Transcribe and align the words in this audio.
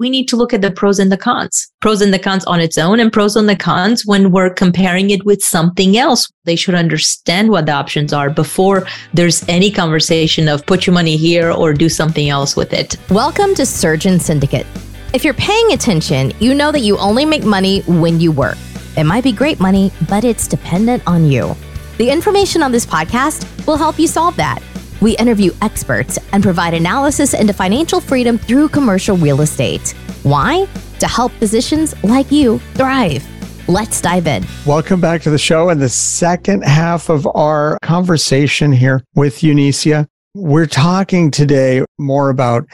we 0.00 0.08
need 0.08 0.26
to 0.26 0.36
look 0.36 0.54
at 0.54 0.62
the 0.62 0.70
pros 0.70 0.98
and 0.98 1.12
the 1.12 1.16
cons, 1.18 1.70
pros 1.80 2.00
and 2.00 2.12
the 2.12 2.18
cons 2.18 2.42
on 2.46 2.58
its 2.58 2.78
own 2.78 2.98
and 3.00 3.12
pros 3.12 3.36
and 3.36 3.46
the 3.46 3.54
cons 3.54 4.06
when 4.06 4.30
we're 4.30 4.48
comparing 4.48 5.10
it 5.10 5.22
with 5.26 5.42
something 5.42 5.98
else. 5.98 6.26
They 6.44 6.56
should 6.56 6.74
understand 6.74 7.50
what 7.50 7.66
the 7.66 7.72
options 7.72 8.14
are 8.14 8.30
before 8.30 8.86
there's 9.12 9.46
any 9.46 9.70
conversation 9.70 10.48
of 10.48 10.64
put 10.64 10.86
your 10.86 10.94
money 10.94 11.18
here 11.18 11.52
or 11.52 11.74
do 11.74 11.90
something 11.90 12.30
else 12.30 12.56
with 12.56 12.72
it. 12.72 12.96
Welcome 13.10 13.54
to 13.56 13.66
Surgeon 13.66 14.18
Syndicate. 14.18 14.66
If 15.12 15.22
you're 15.22 15.34
paying 15.34 15.72
attention, 15.72 16.32
you 16.40 16.54
know 16.54 16.72
that 16.72 16.80
you 16.80 16.96
only 16.96 17.26
make 17.26 17.44
money 17.44 17.82
when 17.82 18.20
you 18.20 18.32
work. 18.32 18.56
It 18.96 19.04
might 19.04 19.22
be 19.22 19.32
great 19.32 19.60
money, 19.60 19.92
but 20.08 20.24
it's 20.24 20.48
dependent 20.48 21.02
on 21.06 21.26
you. 21.26 21.54
The 21.98 22.08
information 22.08 22.62
on 22.62 22.72
this 22.72 22.86
podcast 22.86 23.66
will 23.66 23.76
help 23.76 23.98
you 23.98 24.06
solve 24.06 24.34
that. 24.36 24.62
We 25.00 25.16
interview 25.16 25.52
experts 25.62 26.18
and 26.32 26.42
provide 26.42 26.74
analysis 26.74 27.32
into 27.32 27.54
financial 27.54 28.02
freedom 28.02 28.36
through 28.36 28.68
commercial 28.68 29.16
real 29.16 29.40
estate. 29.40 29.94
Why? 30.24 30.68
To 30.98 31.08
help 31.08 31.32
physicians 31.32 31.94
like 32.04 32.30
you 32.30 32.58
thrive. 32.74 33.26
Let's 33.66 34.02
dive 34.02 34.26
in. 34.26 34.44
Welcome 34.66 35.00
back 35.00 35.22
to 35.22 35.30
the 35.30 35.38
show 35.38 35.70
and 35.70 35.80
the 35.80 35.88
second 35.88 36.64
half 36.64 37.08
of 37.08 37.26
our 37.34 37.78
conversation 37.80 38.72
here 38.72 39.02
with 39.14 39.36
Eunicia. 39.38 40.06
We're 40.34 40.66
talking 40.66 41.30
today 41.30 41.82
more 41.98 42.28
about 42.28 42.66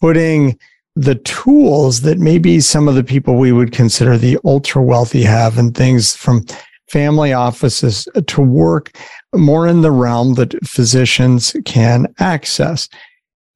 putting 0.00 0.58
the 0.94 1.16
tools 1.16 2.02
that 2.02 2.18
maybe 2.18 2.60
some 2.60 2.86
of 2.86 2.94
the 2.94 3.02
people 3.02 3.36
we 3.36 3.50
would 3.50 3.72
consider 3.72 4.16
the 4.16 4.38
ultra 4.44 4.80
wealthy 4.82 5.24
have 5.24 5.58
and 5.58 5.74
things 5.74 6.14
from 6.14 6.44
family 6.88 7.32
offices 7.32 8.06
to 8.26 8.40
work 8.40 8.92
more 9.34 9.66
in 9.66 9.82
the 9.82 9.90
realm 9.90 10.34
that 10.34 10.54
physicians 10.66 11.56
can 11.64 12.12
access. 12.18 12.88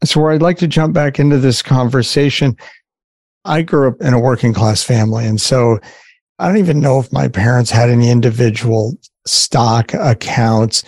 So, 0.04 0.20
where 0.20 0.32
I'd 0.32 0.42
like 0.42 0.58
to 0.58 0.68
jump 0.68 0.94
back 0.94 1.18
into 1.18 1.38
this 1.38 1.62
conversation, 1.62 2.56
I 3.46 3.62
grew 3.62 3.88
up 3.88 4.00
in 4.00 4.12
a 4.12 4.20
working 4.20 4.52
class 4.52 4.82
family. 4.82 5.26
And 5.26 5.40
so 5.40 5.78
I 6.38 6.48
don't 6.48 6.58
even 6.58 6.80
know 6.80 6.98
if 6.98 7.12
my 7.12 7.28
parents 7.28 7.70
had 7.70 7.88
any 7.88 8.10
individual 8.10 8.94
stock 9.26 9.94
accounts, 9.94 10.82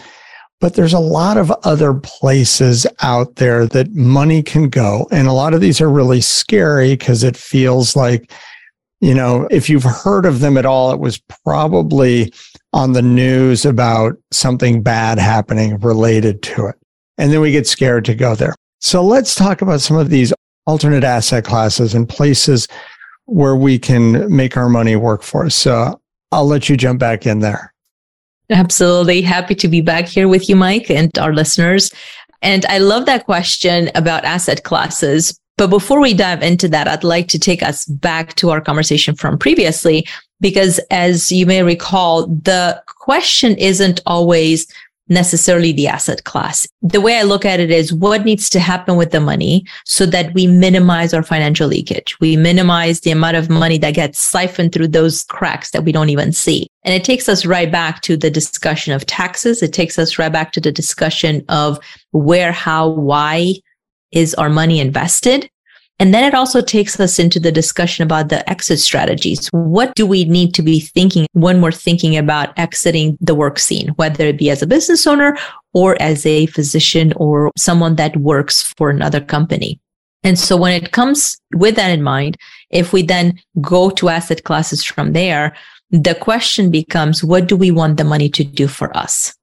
but 0.60 0.74
there's 0.74 0.92
a 0.92 0.98
lot 0.98 1.36
of 1.36 1.50
other 1.64 1.94
places 1.94 2.86
out 3.00 3.36
there 3.36 3.66
that 3.66 3.94
money 3.94 4.42
can 4.42 4.68
go. 4.68 5.06
And 5.10 5.28
a 5.28 5.32
lot 5.32 5.54
of 5.54 5.60
these 5.60 5.80
are 5.80 5.88
really 5.88 6.20
scary 6.20 6.96
because 6.96 7.22
it 7.22 7.36
feels 7.36 7.96
like, 7.96 8.32
you 9.00 9.14
know, 9.14 9.46
if 9.50 9.70
you've 9.70 9.84
heard 9.84 10.26
of 10.26 10.40
them 10.40 10.58
at 10.58 10.66
all, 10.66 10.92
it 10.92 11.00
was 11.00 11.18
probably 11.44 12.32
on 12.78 12.92
the 12.92 13.02
news 13.02 13.66
about 13.66 14.16
something 14.30 14.82
bad 14.82 15.18
happening 15.18 15.76
related 15.80 16.42
to 16.44 16.66
it. 16.66 16.76
And 17.18 17.32
then 17.32 17.40
we 17.40 17.50
get 17.50 17.66
scared 17.66 18.04
to 18.04 18.14
go 18.14 18.36
there. 18.36 18.54
So 18.80 19.04
let's 19.04 19.34
talk 19.34 19.60
about 19.62 19.80
some 19.80 19.96
of 19.96 20.10
these 20.10 20.32
alternate 20.64 21.02
asset 21.02 21.44
classes 21.44 21.92
and 21.92 22.08
places 22.08 22.68
where 23.24 23.56
we 23.56 23.80
can 23.80 24.34
make 24.34 24.56
our 24.56 24.68
money 24.68 24.94
work 24.94 25.22
for 25.22 25.46
us. 25.46 25.56
So 25.56 26.00
I'll 26.30 26.46
let 26.46 26.68
you 26.68 26.76
jump 26.76 27.00
back 27.00 27.26
in 27.26 27.40
there. 27.40 27.74
Absolutely. 28.48 29.22
Happy 29.22 29.56
to 29.56 29.66
be 29.66 29.80
back 29.80 30.06
here 30.06 30.28
with 30.28 30.48
you, 30.48 30.54
Mike, 30.54 30.88
and 30.88 31.10
our 31.18 31.34
listeners. 31.34 31.90
And 32.42 32.64
I 32.66 32.78
love 32.78 33.06
that 33.06 33.24
question 33.24 33.90
about 33.96 34.24
asset 34.24 34.62
classes. 34.62 35.36
But 35.56 35.66
before 35.66 36.00
we 36.00 36.14
dive 36.14 36.44
into 36.44 36.68
that, 36.68 36.86
I'd 36.86 37.02
like 37.02 37.26
to 37.28 37.40
take 37.40 37.64
us 37.64 37.84
back 37.86 38.34
to 38.34 38.50
our 38.50 38.60
conversation 38.60 39.16
from 39.16 39.36
previously 39.36 40.06
because 40.40 40.78
as 40.90 41.30
you 41.32 41.46
may 41.46 41.62
recall, 41.62 42.26
the 42.26 42.82
question 42.86 43.56
isn't 43.56 44.00
always 44.06 44.66
necessarily 45.08 45.72
the 45.72 45.88
asset 45.88 46.24
class. 46.24 46.68
The 46.82 47.00
way 47.00 47.18
I 47.18 47.22
look 47.22 47.44
at 47.44 47.60
it 47.60 47.70
is 47.70 47.92
what 47.92 48.24
needs 48.24 48.50
to 48.50 48.60
happen 48.60 48.96
with 48.96 49.10
the 49.10 49.20
money 49.20 49.64
so 49.84 50.06
that 50.06 50.34
we 50.34 50.46
minimize 50.46 51.14
our 51.14 51.22
financial 51.22 51.68
leakage. 51.68 52.18
We 52.20 52.36
minimize 52.36 53.00
the 53.00 53.10
amount 53.10 53.36
of 53.36 53.48
money 53.48 53.78
that 53.78 53.94
gets 53.94 54.18
siphoned 54.18 54.72
through 54.72 54.88
those 54.88 55.24
cracks 55.24 55.70
that 55.70 55.84
we 55.84 55.92
don't 55.92 56.10
even 56.10 56.32
see. 56.32 56.68
And 56.84 56.94
it 56.94 57.04
takes 57.04 57.28
us 57.28 57.46
right 57.46 57.70
back 57.70 58.02
to 58.02 58.16
the 58.16 58.30
discussion 58.30 58.92
of 58.92 59.06
taxes. 59.06 59.62
It 59.62 59.72
takes 59.72 59.98
us 59.98 60.18
right 60.18 60.32
back 60.32 60.52
to 60.52 60.60
the 60.60 60.72
discussion 60.72 61.44
of 61.48 61.78
where, 62.12 62.52
how, 62.52 62.88
why 62.88 63.54
is 64.12 64.34
our 64.34 64.50
money 64.50 64.80
invested? 64.80 65.50
And 66.00 66.14
then 66.14 66.22
it 66.22 66.34
also 66.34 66.60
takes 66.60 66.98
us 67.00 67.18
into 67.18 67.40
the 67.40 67.50
discussion 67.50 68.04
about 68.04 68.28
the 68.28 68.48
exit 68.48 68.78
strategies. 68.78 69.48
What 69.52 69.94
do 69.96 70.06
we 70.06 70.24
need 70.24 70.54
to 70.54 70.62
be 70.62 70.78
thinking 70.78 71.26
when 71.32 71.60
we're 71.60 71.72
thinking 71.72 72.16
about 72.16 72.56
exiting 72.56 73.18
the 73.20 73.34
work 73.34 73.58
scene, 73.58 73.88
whether 73.96 74.24
it 74.24 74.38
be 74.38 74.48
as 74.50 74.62
a 74.62 74.66
business 74.66 75.08
owner 75.08 75.36
or 75.74 76.00
as 76.00 76.24
a 76.24 76.46
physician 76.46 77.12
or 77.16 77.50
someone 77.56 77.96
that 77.96 78.16
works 78.16 78.62
for 78.76 78.90
another 78.90 79.20
company? 79.20 79.80
And 80.22 80.38
so 80.38 80.56
when 80.56 80.72
it 80.72 80.92
comes 80.92 81.36
with 81.54 81.76
that 81.76 81.90
in 81.90 82.02
mind, 82.02 82.36
if 82.70 82.92
we 82.92 83.02
then 83.02 83.40
go 83.60 83.90
to 83.90 84.08
asset 84.08 84.44
classes 84.44 84.84
from 84.84 85.12
there, 85.14 85.54
the 85.90 86.14
question 86.14 86.70
becomes, 86.70 87.24
what 87.24 87.48
do 87.48 87.56
we 87.56 87.70
want 87.70 87.96
the 87.96 88.04
money 88.04 88.28
to 88.28 88.44
do 88.44 88.68
for 88.68 88.94
us? 88.96 89.34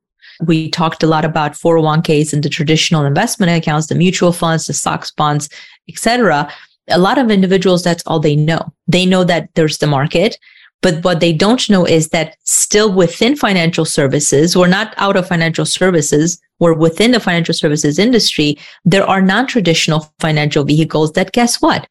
We 0.45 0.69
talked 0.69 1.01
a 1.01 1.07
lot 1.07 1.23
about 1.23 1.53
401ks 1.53 2.33
and 2.33 2.43
the 2.43 2.49
traditional 2.49 3.05
investment 3.05 3.51
accounts, 3.51 3.87
the 3.87 3.95
mutual 3.95 4.33
funds, 4.33 4.67
the 4.67 4.73
stocks, 4.73 5.11
bonds, 5.11 5.49
etc. 5.90 6.51
A 6.90 7.00
lot 7.00 7.18
of 7.18 7.31
individuals, 7.31 7.84
that's 7.84 8.03
all 8.06 8.19
they 8.19 8.35
know. 8.35 8.73
They 8.88 9.06
know 9.06 9.23
that 9.23 9.50
there's 9.56 9.79
the 9.79 9.88
market, 9.88 10.38
but 10.81 11.03
what 11.03 11.19
they 11.19 11.34
don't 11.34 11.68
know 11.69 11.85
is 11.85 12.09
that 12.09 12.38
still 12.44 12.91
within 12.94 13.35
financial 13.35 13.85
services, 13.85 14.56
we're 14.56 14.68
not 14.68 14.94
out 14.97 15.18
of 15.18 15.28
financial 15.28 15.66
services, 15.66 16.40
we're 16.59 16.73
within 16.73 17.12
the 17.12 17.19
financial 17.19 17.53
services 17.53 17.97
industry, 17.97 18.57
there 18.84 19.03
are 19.03 19.22
non-traditional 19.22 20.13
financial 20.19 20.63
vehicles 20.63 21.13
that 21.13 21.31
guess 21.31 21.62
what? 21.62 21.88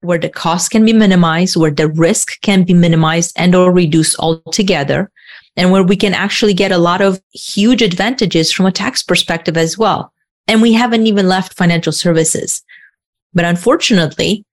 Where 0.00 0.18
the 0.18 0.28
cost 0.28 0.72
can 0.72 0.84
be 0.84 0.92
minimized, 0.92 1.56
where 1.56 1.70
the 1.70 1.88
risk 1.88 2.40
can 2.40 2.64
be 2.64 2.74
minimized 2.74 3.32
and 3.36 3.54
or 3.54 3.72
reduced 3.72 4.18
altogether 4.18 5.10
and 5.56 5.70
where 5.70 5.84
we 5.84 5.96
can 5.96 6.14
actually 6.14 6.54
get 6.54 6.72
a 6.72 6.78
lot 6.78 7.00
of 7.00 7.20
huge 7.32 7.82
advantages 7.82 8.52
from 8.52 8.66
a 8.66 8.72
tax 8.72 9.02
perspective 9.02 9.56
as 9.56 9.76
well. 9.76 10.12
And 10.48 10.62
we 10.62 10.72
haven't 10.72 11.06
even 11.06 11.28
left 11.28 11.54
financial 11.54 11.92
services. 11.92 12.62
But 13.34 13.44
unfortunately, 13.44 14.44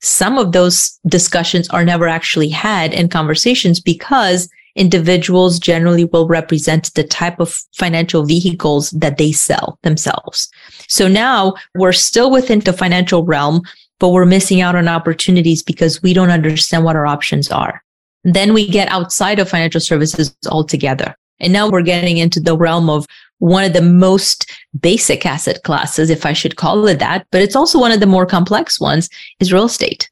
some 0.00 0.38
of 0.38 0.52
those 0.52 0.98
discussions 1.06 1.68
are 1.70 1.84
never 1.84 2.08
actually 2.08 2.50
had 2.50 2.92
in 2.92 3.08
conversations 3.08 3.80
because 3.80 4.48
individuals 4.76 5.58
generally 5.58 6.04
will 6.04 6.26
represent 6.26 6.92
the 6.94 7.04
type 7.04 7.38
of 7.40 7.62
financial 7.74 8.24
vehicles 8.24 8.90
that 8.90 9.18
they 9.18 9.32
sell 9.32 9.78
themselves. 9.82 10.50
So 10.88 11.08
now 11.08 11.54
we're 11.74 11.92
still 11.92 12.30
within 12.30 12.60
the 12.60 12.72
financial 12.72 13.24
realm, 13.24 13.62
but 14.00 14.10
we're 14.10 14.26
missing 14.26 14.60
out 14.60 14.74
on 14.74 14.88
opportunities 14.88 15.62
because 15.62 16.02
we 16.02 16.12
don't 16.12 16.30
understand 16.30 16.84
what 16.84 16.96
our 16.96 17.06
options 17.06 17.50
are. 17.50 17.82
Then 18.24 18.52
we 18.52 18.68
get 18.68 18.88
outside 18.88 19.38
of 19.38 19.48
financial 19.48 19.80
services 19.80 20.34
altogether. 20.48 21.14
And 21.40 21.52
now 21.52 21.68
we're 21.68 21.82
getting 21.82 22.18
into 22.18 22.40
the 22.40 22.56
realm 22.56 22.88
of 22.88 23.06
one 23.44 23.62
of 23.62 23.74
the 23.74 23.82
most 23.82 24.50
basic 24.80 25.26
asset 25.26 25.62
classes, 25.64 26.08
if 26.08 26.24
I 26.24 26.32
should 26.32 26.56
call 26.56 26.86
it 26.86 26.98
that, 27.00 27.26
but 27.30 27.42
it's 27.42 27.54
also 27.54 27.78
one 27.78 27.92
of 27.92 28.00
the 28.00 28.06
more 28.06 28.24
complex 28.24 28.80
ones 28.80 29.10
is 29.38 29.52
real 29.52 29.66
estate. 29.66 30.10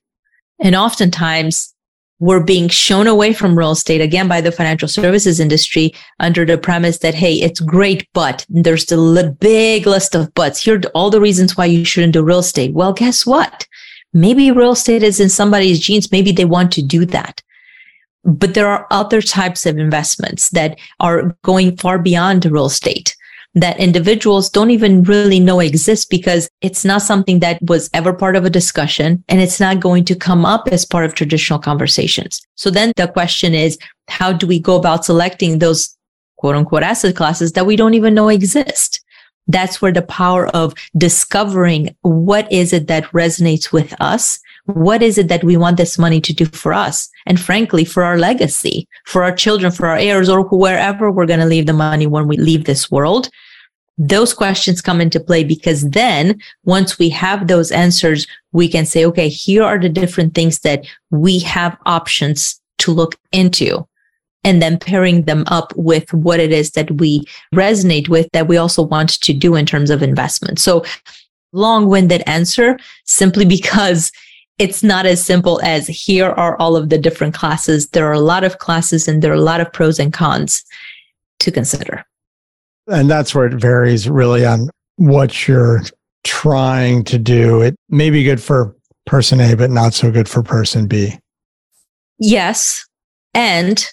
And 0.60 0.76
oftentimes 0.76 1.74
we're 2.18 2.44
being 2.44 2.68
shown 2.68 3.06
away 3.06 3.32
from 3.32 3.56
real 3.56 3.70
estate 3.70 4.02
again 4.02 4.28
by 4.28 4.42
the 4.42 4.52
financial 4.52 4.86
services 4.86 5.40
industry 5.40 5.94
under 6.20 6.44
the 6.44 6.58
premise 6.58 6.98
that, 6.98 7.14
Hey, 7.14 7.36
it's 7.36 7.58
great, 7.58 8.06
but 8.12 8.44
there's 8.50 8.84
the 8.84 9.34
big 9.40 9.86
list 9.86 10.14
of 10.14 10.34
buts. 10.34 10.62
Here 10.62 10.76
are 10.76 10.90
all 10.94 11.08
the 11.08 11.20
reasons 11.20 11.56
why 11.56 11.64
you 11.64 11.86
shouldn't 11.86 12.12
do 12.12 12.22
real 12.22 12.40
estate. 12.40 12.74
Well, 12.74 12.92
guess 12.92 13.24
what? 13.24 13.66
Maybe 14.12 14.50
real 14.50 14.72
estate 14.72 15.02
is 15.02 15.20
in 15.20 15.30
somebody's 15.30 15.80
genes. 15.80 16.12
Maybe 16.12 16.32
they 16.32 16.44
want 16.44 16.70
to 16.72 16.82
do 16.82 17.06
that. 17.06 17.42
But 18.24 18.52
there 18.52 18.68
are 18.68 18.86
other 18.90 19.22
types 19.22 19.64
of 19.64 19.78
investments 19.78 20.50
that 20.50 20.78
are 21.00 21.34
going 21.42 21.78
far 21.78 21.98
beyond 21.98 22.44
real 22.44 22.66
estate 22.66 23.16
that 23.54 23.78
individuals 23.78 24.48
don't 24.48 24.70
even 24.70 25.02
really 25.02 25.38
know 25.38 25.60
exist 25.60 26.08
because 26.08 26.48
it's 26.60 26.84
not 26.84 27.02
something 27.02 27.40
that 27.40 27.60
was 27.62 27.90
ever 27.92 28.12
part 28.12 28.36
of 28.36 28.44
a 28.44 28.50
discussion 28.50 29.22
and 29.28 29.40
it's 29.40 29.60
not 29.60 29.80
going 29.80 30.04
to 30.06 30.14
come 30.14 30.46
up 30.46 30.68
as 30.68 30.84
part 30.84 31.04
of 31.04 31.14
traditional 31.14 31.58
conversations. 31.58 32.40
So 32.54 32.70
then 32.70 32.92
the 32.96 33.08
question 33.08 33.54
is, 33.54 33.78
how 34.08 34.32
do 34.32 34.46
we 34.46 34.58
go 34.58 34.76
about 34.76 35.04
selecting 35.04 35.58
those 35.58 35.96
quote 36.36 36.56
unquote 36.56 36.82
asset 36.82 37.14
classes 37.14 37.52
that 37.52 37.66
we 37.66 37.76
don't 37.76 37.94
even 37.94 38.14
know 38.14 38.28
exist? 38.28 39.02
That's 39.48 39.82
where 39.82 39.92
the 39.92 40.02
power 40.02 40.46
of 40.48 40.72
discovering 40.96 41.94
what 42.02 42.50
is 42.50 42.72
it 42.72 42.86
that 42.86 43.04
resonates 43.06 43.72
with 43.72 43.94
us 44.00 44.38
what 44.66 45.02
is 45.02 45.18
it 45.18 45.28
that 45.28 45.44
we 45.44 45.56
want 45.56 45.76
this 45.76 45.98
money 45.98 46.20
to 46.20 46.32
do 46.32 46.46
for 46.46 46.72
us? 46.72 47.08
And 47.26 47.40
frankly, 47.40 47.84
for 47.84 48.04
our 48.04 48.18
legacy, 48.18 48.86
for 49.06 49.24
our 49.24 49.34
children, 49.34 49.72
for 49.72 49.86
our 49.86 49.96
heirs, 49.96 50.28
or 50.28 50.42
wherever 50.42 51.10
we're 51.10 51.26
going 51.26 51.40
to 51.40 51.46
leave 51.46 51.66
the 51.66 51.72
money 51.72 52.06
when 52.06 52.28
we 52.28 52.36
leave 52.36 52.64
this 52.64 52.90
world. 52.90 53.28
Those 53.98 54.32
questions 54.32 54.80
come 54.80 55.00
into 55.00 55.20
play 55.20 55.44
because 55.44 55.90
then 55.90 56.40
once 56.64 56.98
we 56.98 57.08
have 57.10 57.46
those 57.46 57.70
answers, 57.70 58.26
we 58.52 58.68
can 58.68 58.86
say, 58.86 59.04
okay, 59.04 59.28
here 59.28 59.62
are 59.62 59.78
the 59.78 59.88
different 59.88 60.34
things 60.34 60.60
that 60.60 60.84
we 61.10 61.40
have 61.40 61.76
options 61.84 62.60
to 62.78 62.92
look 62.92 63.16
into 63.32 63.86
and 64.44 64.60
then 64.60 64.78
pairing 64.78 65.22
them 65.22 65.44
up 65.46 65.72
with 65.76 66.12
what 66.12 66.40
it 66.40 66.52
is 66.52 66.72
that 66.72 66.90
we 66.92 67.24
resonate 67.54 68.08
with 68.08 68.28
that 68.32 68.48
we 68.48 68.56
also 68.56 68.82
want 68.82 69.20
to 69.20 69.32
do 69.32 69.54
in 69.54 69.66
terms 69.66 69.90
of 69.90 70.02
investment. 70.02 70.58
So 70.58 70.84
long 71.52 71.86
winded 71.86 72.22
answer 72.26 72.78
simply 73.04 73.44
because 73.56 74.10
it's 74.62 74.84
not 74.84 75.06
as 75.06 75.24
simple 75.24 75.60
as 75.64 75.88
here 75.88 76.30
are 76.30 76.56
all 76.58 76.76
of 76.76 76.88
the 76.88 76.96
different 76.96 77.34
classes. 77.34 77.88
There 77.88 78.06
are 78.06 78.12
a 78.12 78.20
lot 78.20 78.44
of 78.44 78.58
classes 78.58 79.08
and 79.08 79.20
there 79.20 79.32
are 79.32 79.34
a 79.34 79.40
lot 79.40 79.60
of 79.60 79.72
pros 79.72 79.98
and 79.98 80.12
cons 80.12 80.64
to 81.40 81.50
consider. 81.50 82.04
And 82.86 83.10
that's 83.10 83.34
where 83.34 83.46
it 83.46 83.54
varies 83.54 84.08
really 84.08 84.46
on 84.46 84.70
what 84.96 85.48
you're 85.48 85.82
trying 86.22 87.02
to 87.04 87.18
do. 87.18 87.60
It 87.60 87.74
may 87.88 88.08
be 88.10 88.22
good 88.22 88.40
for 88.40 88.76
person 89.04 89.40
A, 89.40 89.56
but 89.56 89.72
not 89.72 89.94
so 89.94 90.12
good 90.12 90.28
for 90.28 90.44
person 90.44 90.86
B. 90.86 91.18
Yes. 92.20 92.86
And 93.34 93.84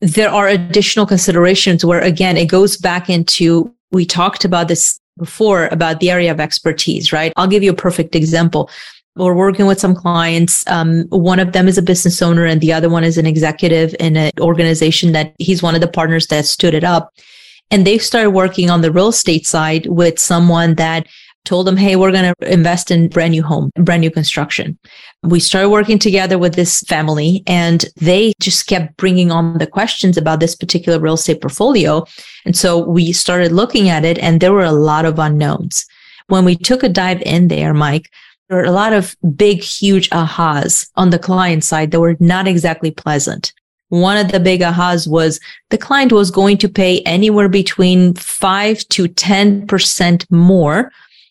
there 0.00 0.30
are 0.30 0.46
additional 0.46 1.06
considerations 1.06 1.84
where, 1.84 2.00
again, 2.00 2.36
it 2.36 2.46
goes 2.46 2.76
back 2.76 3.10
into 3.10 3.74
we 3.90 4.06
talked 4.06 4.44
about 4.44 4.68
this 4.68 5.00
before 5.18 5.66
about 5.72 5.98
the 5.98 6.10
area 6.10 6.30
of 6.30 6.38
expertise, 6.38 7.12
right? 7.12 7.32
I'll 7.36 7.48
give 7.48 7.64
you 7.64 7.72
a 7.72 7.76
perfect 7.76 8.14
example. 8.14 8.70
We're 9.16 9.34
working 9.34 9.66
with 9.66 9.78
some 9.78 9.94
clients. 9.94 10.66
Um, 10.66 11.04
one 11.10 11.38
of 11.38 11.52
them 11.52 11.68
is 11.68 11.78
a 11.78 11.82
business 11.82 12.20
owner, 12.20 12.44
and 12.44 12.60
the 12.60 12.72
other 12.72 12.90
one 12.90 13.04
is 13.04 13.16
an 13.16 13.26
executive 13.26 13.94
in 14.00 14.16
an 14.16 14.32
organization 14.40 15.12
that 15.12 15.34
he's 15.38 15.62
one 15.62 15.76
of 15.76 15.80
the 15.80 15.88
partners 15.88 16.26
that 16.28 16.46
stood 16.46 16.74
it 16.74 16.82
up. 16.82 17.12
And 17.70 17.86
they 17.86 17.98
started 17.98 18.30
working 18.30 18.70
on 18.70 18.80
the 18.80 18.90
real 18.90 19.08
estate 19.08 19.46
side 19.46 19.86
with 19.86 20.18
someone 20.18 20.74
that 20.74 21.06
told 21.44 21.66
them, 21.66 21.76
Hey, 21.76 21.94
we're 21.94 22.10
going 22.10 22.34
to 22.34 22.52
invest 22.52 22.90
in 22.90 23.08
brand 23.08 23.32
new 23.32 23.42
home, 23.42 23.70
brand 23.76 24.00
new 24.00 24.10
construction. 24.10 24.78
We 25.22 25.40
started 25.40 25.68
working 25.68 25.98
together 25.98 26.38
with 26.38 26.54
this 26.54 26.80
family 26.82 27.42
and 27.46 27.84
they 27.96 28.32
just 28.40 28.66
kept 28.66 28.96
bringing 28.96 29.30
on 29.30 29.58
the 29.58 29.66
questions 29.66 30.16
about 30.16 30.40
this 30.40 30.54
particular 30.54 30.98
real 30.98 31.14
estate 31.14 31.40
portfolio. 31.40 32.04
And 32.44 32.56
so 32.56 32.78
we 32.78 33.12
started 33.12 33.52
looking 33.52 33.88
at 33.88 34.04
it 34.04 34.18
and 34.18 34.40
there 34.40 34.52
were 34.52 34.64
a 34.64 34.72
lot 34.72 35.04
of 35.04 35.18
unknowns. 35.18 35.86
When 36.28 36.44
we 36.44 36.56
took 36.56 36.82
a 36.82 36.88
dive 36.88 37.22
in 37.22 37.48
there, 37.48 37.74
Mike, 37.74 38.10
there 38.48 38.58
were 38.58 38.64
a 38.64 38.72
lot 38.72 38.92
of 38.92 39.16
big, 39.36 39.62
huge 39.62 40.10
ahas 40.10 40.88
on 40.96 41.10
the 41.10 41.18
client 41.18 41.64
side 41.64 41.90
that 41.90 42.00
were 42.00 42.16
not 42.20 42.46
exactly 42.46 42.90
pleasant. 42.90 43.52
One 43.88 44.16
of 44.16 44.32
the 44.32 44.40
big 44.40 44.60
ahas 44.60 45.06
was 45.06 45.40
the 45.70 45.78
client 45.78 46.12
was 46.12 46.30
going 46.30 46.58
to 46.58 46.68
pay 46.68 47.00
anywhere 47.02 47.48
between 47.48 48.14
five 48.14 48.86
to 48.88 49.04
10% 49.04 50.30
more 50.30 50.90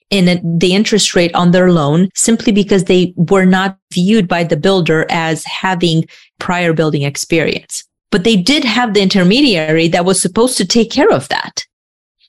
in 0.10 0.60
the 0.60 0.74
interest 0.74 1.16
rate 1.16 1.34
on 1.34 1.52
their 1.52 1.72
loan 1.72 2.10
simply 2.14 2.52
because 2.52 2.86
they 2.86 3.14
were 3.16 3.46
not 3.46 3.78
viewed 3.92 4.28
by 4.28 4.44
the 4.44 4.58
builder 4.58 5.08
as 5.10 5.44
having 5.44 6.06
prior 6.40 6.72
building 6.72 7.02
experience. 7.02 7.84
But 8.12 8.24
they 8.24 8.36
did 8.36 8.64
have 8.64 8.94
the 8.94 9.02
intermediary 9.02 9.88
that 9.88 10.06
was 10.06 10.22
supposed 10.22 10.56
to 10.58 10.66
take 10.66 10.92
care 10.92 11.12
of 11.12 11.28
that. 11.30 11.66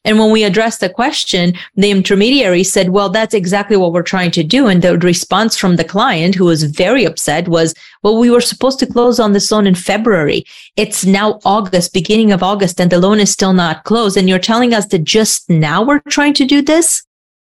And 0.04 0.18
when 0.18 0.30
we 0.30 0.44
addressed 0.44 0.80
the 0.80 0.90
question, 0.90 1.54
the 1.76 1.90
intermediary 1.90 2.62
said, 2.62 2.90
well, 2.90 3.08
that's 3.08 3.32
exactly 3.32 3.76
what 3.76 3.92
we're 3.92 4.02
trying 4.02 4.30
to 4.32 4.42
do. 4.42 4.66
And 4.66 4.82
the 4.82 4.98
response 4.98 5.56
from 5.56 5.76
the 5.76 5.84
client, 5.84 6.34
who 6.34 6.44
was 6.44 6.64
very 6.64 7.04
upset, 7.04 7.48
was, 7.48 7.74
well, 8.02 8.18
we 8.18 8.30
were 8.30 8.42
supposed 8.42 8.78
to 8.80 8.86
close 8.86 9.18
on 9.18 9.32
this 9.32 9.50
loan 9.50 9.66
in 9.66 9.74
February. 9.74 10.44
It's 10.76 11.06
now 11.06 11.40
August, 11.44 11.94
beginning 11.94 12.32
of 12.32 12.42
August, 12.42 12.80
and 12.80 12.90
the 12.90 12.98
loan 12.98 13.18
is 13.18 13.32
still 13.32 13.54
not 13.54 13.84
closed. 13.84 14.18
And 14.18 14.28
you're 14.28 14.38
telling 14.38 14.74
us 14.74 14.86
that 14.88 15.04
just 15.04 15.48
now 15.48 15.82
we're 15.82 16.00
trying 16.08 16.34
to 16.34 16.44
do 16.44 16.60
this? 16.60 17.02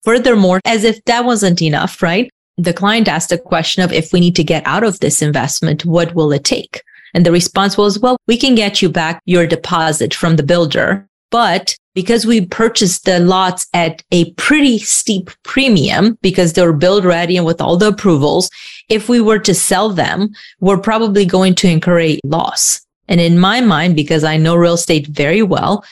Furthermore, 0.04 0.60
as 0.64 0.84
if 0.84 1.02
that 1.06 1.24
wasn't 1.24 1.60
enough, 1.60 2.02
right? 2.02 2.30
The 2.56 2.74
client 2.74 3.08
asked 3.08 3.32
a 3.32 3.38
question 3.38 3.82
of 3.82 3.92
if 3.92 4.12
we 4.12 4.20
need 4.20 4.36
to 4.36 4.44
get 4.44 4.64
out 4.64 4.84
of 4.84 5.00
this 5.00 5.22
investment, 5.22 5.84
what 5.84 6.14
will 6.14 6.30
it 6.30 6.44
take? 6.44 6.82
And 7.14 7.26
the 7.26 7.32
response 7.32 7.76
was, 7.76 7.98
well, 7.98 8.16
we 8.28 8.36
can 8.36 8.54
get 8.54 8.80
you 8.80 8.88
back 8.88 9.20
your 9.24 9.46
deposit 9.46 10.14
from 10.14 10.36
the 10.36 10.42
builder. 10.42 11.08
But 11.30 11.76
because 11.94 12.26
we 12.26 12.46
purchased 12.46 13.04
the 13.04 13.20
lots 13.20 13.66
at 13.72 14.02
a 14.10 14.32
pretty 14.32 14.78
steep 14.78 15.30
premium 15.44 16.18
because 16.22 16.52
they 16.52 16.62
were 16.62 16.72
build 16.72 17.04
ready 17.04 17.36
and 17.36 17.46
with 17.46 17.60
all 17.60 17.76
the 17.76 17.88
approvals, 17.88 18.50
if 18.88 19.08
we 19.08 19.20
were 19.20 19.38
to 19.38 19.54
sell 19.54 19.90
them, 19.90 20.30
we're 20.60 20.78
probably 20.78 21.24
going 21.24 21.54
to 21.56 21.68
incur 21.68 22.00
a 22.00 22.20
loss. 22.24 22.80
And 23.08 23.20
in 23.20 23.38
my 23.38 23.60
mind, 23.60 23.96
because 23.96 24.24
I 24.24 24.36
know 24.36 24.56
real 24.56 24.74
estate 24.74 25.06
very 25.06 25.42
well, 25.42 25.84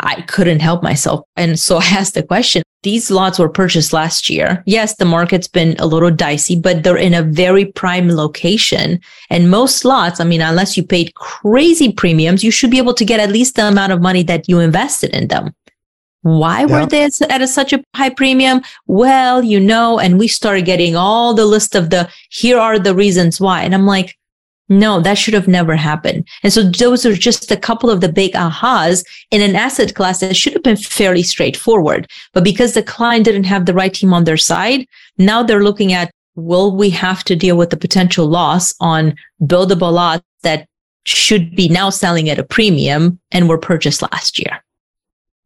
I 0.00 0.22
couldn't 0.22 0.60
help 0.60 0.82
myself. 0.82 1.24
And 1.36 1.58
so 1.58 1.76
I 1.82 1.84
asked 1.84 2.14
the 2.14 2.22
question, 2.22 2.62
these 2.82 3.10
lots 3.10 3.38
were 3.38 3.48
purchased 3.48 3.92
last 3.92 4.30
year. 4.30 4.62
Yes, 4.66 4.96
the 4.96 5.04
market's 5.04 5.48
been 5.48 5.74
a 5.78 5.86
little 5.86 6.10
dicey, 6.10 6.58
but 6.58 6.84
they're 6.84 6.96
in 6.96 7.14
a 7.14 7.22
very 7.22 7.64
prime 7.64 8.08
location. 8.08 9.00
And 9.30 9.50
most 9.50 9.84
lots, 9.84 10.20
I 10.20 10.24
mean, 10.24 10.40
unless 10.40 10.76
you 10.76 10.84
paid 10.84 11.14
crazy 11.14 11.92
premiums, 11.92 12.44
you 12.44 12.52
should 12.52 12.70
be 12.70 12.78
able 12.78 12.94
to 12.94 13.04
get 13.04 13.20
at 13.20 13.32
least 13.32 13.56
the 13.56 13.66
amount 13.66 13.92
of 13.92 14.00
money 14.00 14.22
that 14.24 14.48
you 14.48 14.60
invested 14.60 15.10
in 15.10 15.28
them. 15.28 15.54
Why 16.22 16.60
yeah. 16.60 16.66
were 16.66 16.86
they 16.86 17.04
at 17.04 17.42
a, 17.42 17.48
such 17.48 17.72
a 17.72 17.82
high 17.94 18.10
premium? 18.10 18.60
Well, 18.86 19.42
you 19.42 19.60
know, 19.60 19.98
and 19.98 20.18
we 20.18 20.28
started 20.28 20.64
getting 20.64 20.96
all 20.96 21.32
the 21.32 21.46
list 21.46 21.74
of 21.74 21.90
the, 21.90 22.08
here 22.30 22.58
are 22.58 22.78
the 22.78 22.94
reasons 22.94 23.40
why. 23.40 23.62
And 23.62 23.74
I'm 23.74 23.86
like, 23.86 24.17
no, 24.68 25.00
that 25.00 25.16
should 25.16 25.34
have 25.34 25.48
never 25.48 25.76
happened. 25.76 26.26
And 26.42 26.52
so 26.52 26.62
those 26.62 27.06
are 27.06 27.14
just 27.14 27.50
a 27.50 27.56
couple 27.56 27.90
of 27.90 28.00
the 28.00 28.12
big 28.12 28.32
ahas 28.32 29.04
in 29.30 29.40
an 29.40 29.56
asset 29.56 29.94
class 29.94 30.20
that 30.20 30.36
should 30.36 30.52
have 30.52 30.62
been 30.62 30.76
fairly 30.76 31.22
straightforward. 31.22 32.10
But 32.34 32.44
because 32.44 32.74
the 32.74 32.82
client 32.82 33.24
didn't 33.24 33.44
have 33.44 33.66
the 33.66 33.74
right 33.74 33.92
team 33.92 34.12
on 34.12 34.24
their 34.24 34.36
side, 34.36 34.86
now 35.16 35.42
they're 35.42 35.64
looking 35.64 35.92
at, 35.92 36.10
will 36.34 36.76
we 36.76 36.90
have 36.90 37.24
to 37.24 37.34
deal 37.34 37.56
with 37.56 37.70
the 37.70 37.76
potential 37.76 38.26
loss 38.26 38.74
on 38.80 39.14
buildable 39.42 39.92
lots 39.92 40.24
that 40.42 40.68
should 41.04 41.56
be 41.56 41.68
now 41.68 41.88
selling 41.90 42.28
at 42.28 42.38
a 42.38 42.44
premium 42.44 43.18
and 43.32 43.48
were 43.48 43.58
purchased 43.58 44.02
last 44.02 44.38
year? 44.38 44.62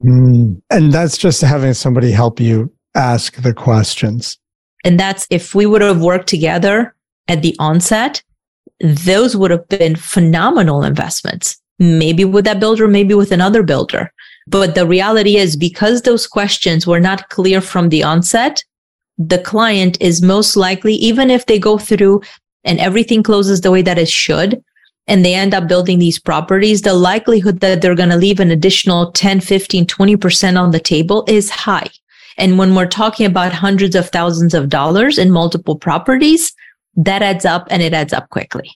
Mm. 0.04 0.60
And 0.70 0.92
that's 0.92 1.16
just 1.16 1.40
having 1.40 1.74
somebody 1.74 2.10
help 2.10 2.40
you 2.40 2.72
ask 2.96 3.36
the 3.36 3.54
questions. 3.54 4.38
And 4.84 4.98
that's 4.98 5.28
if 5.30 5.54
we 5.54 5.64
would 5.64 5.80
have 5.80 6.02
worked 6.02 6.28
together 6.28 6.94
at 7.28 7.42
the 7.42 7.54
onset, 7.60 8.22
those 8.82 9.36
would 9.36 9.50
have 9.50 9.68
been 9.68 9.96
phenomenal 9.96 10.82
investments. 10.82 11.56
Maybe 11.78 12.24
with 12.24 12.44
that 12.44 12.60
builder, 12.60 12.86
maybe 12.86 13.14
with 13.14 13.32
another 13.32 13.62
builder. 13.62 14.12
But 14.46 14.74
the 14.74 14.86
reality 14.86 15.36
is 15.36 15.56
because 15.56 16.02
those 16.02 16.26
questions 16.26 16.86
were 16.86 17.00
not 17.00 17.28
clear 17.28 17.60
from 17.60 17.88
the 17.88 18.02
onset, 18.02 18.62
the 19.18 19.38
client 19.38 20.00
is 20.00 20.22
most 20.22 20.56
likely, 20.56 20.94
even 20.94 21.30
if 21.30 21.46
they 21.46 21.58
go 21.58 21.78
through 21.78 22.22
and 22.64 22.78
everything 22.80 23.22
closes 23.22 23.60
the 23.60 23.70
way 23.70 23.82
that 23.82 23.98
it 23.98 24.08
should, 24.08 24.62
and 25.06 25.24
they 25.24 25.34
end 25.34 25.54
up 25.54 25.68
building 25.68 25.98
these 25.98 26.18
properties, 26.18 26.82
the 26.82 26.94
likelihood 26.94 27.60
that 27.60 27.82
they're 27.82 27.94
going 27.94 28.08
to 28.08 28.16
leave 28.16 28.40
an 28.40 28.50
additional 28.50 29.10
10, 29.12 29.40
15, 29.40 29.86
20% 29.86 30.60
on 30.60 30.70
the 30.70 30.80
table 30.80 31.24
is 31.26 31.50
high. 31.50 31.88
And 32.38 32.58
when 32.58 32.74
we're 32.74 32.86
talking 32.86 33.26
about 33.26 33.52
hundreds 33.52 33.94
of 33.94 34.08
thousands 34.10 34.54
of 34.54 34.68
dollars 34.68 35.18
in 35.18 35.30
multiple 35.30 35.76
properties, 35.76 36.52
that 36.96 37.22
adds 37.22 37.44
up 37.44 37.66
and 37.70 37.82
it 37.82 37.92
adds 37.92 38.12
up 38.12 38.28
quickly. 38.30 38.70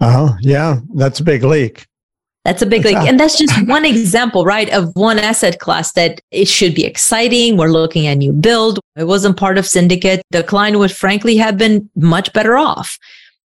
Oh, 0.00 0.36
yeah. 0.40 0.80
That's 0.94 1.20
a 1.20 1.24
big 1.24 1.44
leak. 1.44 1.86
That's 2.44 2.60
a 2.60 2.66
big 2.66 2.84
leak. 2.84 2.96
And 3.08 3.20
that's 3.20 3.38
just 3.38 3.68
one 3.68 3.84
example, 3.84 4.44
right, 4.44 4.68
of 4.70 4.94
one 4.96 5.18
asset 5.18 5.60
class 5.60 5.92
that 5.92 6.20
it 6.30 6.48
should 6.48 6.74
be 6.74 6.84
exciting. 6.84 7.56
We're 7.56 7.68
looking 7.68 8.06
at 8.06 8.14
new 8.14 8.32
build. 8.32 8.80
It 8.96 9.04
wasn't 9.04 9.36
part 9.36 9.58
of 9.58 9.66
syndicate. 9.66 10.22
The 10.30 10.42
client 10.42 10.78
would 10.78 10.92
frankly 10.92 11.36
have 11.36 11.56
been 11.56 11.88
much 11.94 12.32
better 12.32 12.56
off. 12.56 12.98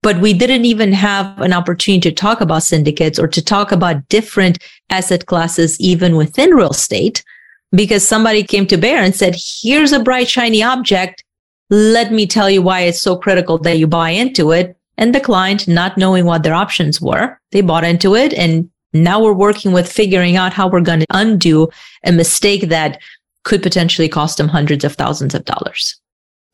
But 0.02 0.20
we 0.20 0.32
didn't 0.32 0.64
even 0.64 0.92
have 0.92 1.40
an 1.40 1.52
opportunity 1.52 2.08
to 2.08 2.14
talk 2.14 2.40
about 2.40 2.62
syndicates 2.62 3.18
or 3.18 3.26
to 3.28 3.42
talk 3.42 3.72
about 3.72 4.08
different 4.08 4.58
asset 4.88 5.26
classes, 5.26 5.78
even 5.80 6.16
within 6.16 6.50
real 6.50 6.70
estate, 6.70 7.25
because 7.72 8.06
somebody 8.06 8.44
came 8.44 8.66
to 8.68 8.76
bear 8.76 9.02
and 9.02 9.14
said, 9.14 9.37
here's 9.37 9.92
a 9.92 10.00
bright, 10.00 10.28
shiny 10.28 10.62
object 10.62 11.25
let 11.70 12.12
me 12.12 12.26
tell 12.26 12.50
you 12.50 12.62
why 12.62 12.80
it's 12.80 13.00
so 13.00 13.16
critical 13.16 13.58
that 13.58 13.78
you 13.78 13.87
buy 13.87 14.11
into 14.11 14.52
it. 14.52 14.76
And 14.99 15.14
the 15.14 15.20
client, 15.20 15.68
not 15.68 15.99
knowing 15.99 16.25
what 16.25 16.42
their 16.42 16.54
options 16.54 17.00
were, 17.00 17.38
they 17.52 17.61
bought 17.61 17.85
into 17.85 18.14
it. 18.14 18.32
And 18.35 18.70
now 18.92 19.23
we're 19.23 19.32
working 19.32 19.73
with 19.73 19.90
figuring 19.90 20.37
out 20.37 20.52
how 20.52 20.68
we're 20.68 20.80
going 20.80 21.00
to 21.00 21.06
undo 21.11 21.68
a 22.04 22.12
mistake 22.12 22.68
that 22.68 23.00
could 23.44 23.62
potentially 23.62 24.08
cost 24.08 24.38
them 24.38 24.49
hundreds 24.49 24.85
of 24.85 24.94
thousands 24.94 25.35
of 25.35 25.44
dollars. 25.44 26.00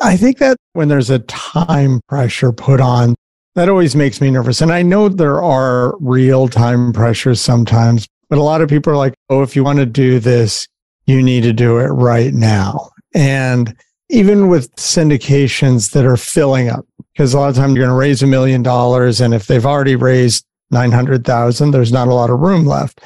I 0.01 0.17
think 0.17 0.39
that 0.39 0.57
when 0.73 0.89
there's 0.89 1.11
a 1.11 1.21
time 1.21 2.01
pressure 2.09 2.53
put 2.53 2.81
on, 2.81 3.15
that 3.55 3.69
always 3.69 3.95
makes 3.95 4.21
me 4.21 4.31
nervous. 4.31 4.61
And 4.61 4.73
I 4.73 4.83
know 4.83 5.09
there 5.09 5.43
are 5.43 5.97
real 6.01 6.49
time 6.49 6.93
pressures 6.93 7.41
sometimes, 7.41 8.09
but 8.29 8.39
a 8.39 8.43
lot 8.43 8.61
of 8.61 8.69
people 8.69 8.93
are 8.93 8.97
like, 8.97 9.15
oh, 9.29 9.43
if 9.43 9.55
you 9.55 9.63
want 9.63 9.79
to 9.79 9.87
do 9.87 10.19
this, 10.19 10.67
you 11.07 11.23
need 11.23 11.43
to 11.43 11.53
do 11.53 11.79
it 11.79 11.89
right 11.89 12.33
now. 12.33 12.91
And 13.15 13.77
even 14.13 14.49
with 14.49 14.75
syndications 14.77 15.93
that 15.93 16.05
are 16.05 16.19
filling 16.19 16.69
up, 16.69 16.87
because 17.13 17.33
a 17.33 17.41
lot 17.41 17.49
of 17.49 17.57
times 17.57 17.75
you're 17.75 17.87
going 17.87 17.95
to 17.95 17.99
raise 17.99 18.23
a 18.23 18.27
million 18.27 18.63
dollars. 18.63 19.21
And 19.23 19.33
if 19.33 19.47
they've 19.47 19.65
already 19.65 19.97
raised 19.97 20.45
900,000, 20.71 21.71
there's 21.71 21.93
not 21.93 22.09
a 22.09 22.15
lot 22.15 22.29
of 22.29 22.39
room 22.39 22.67
left. 22.67 23.01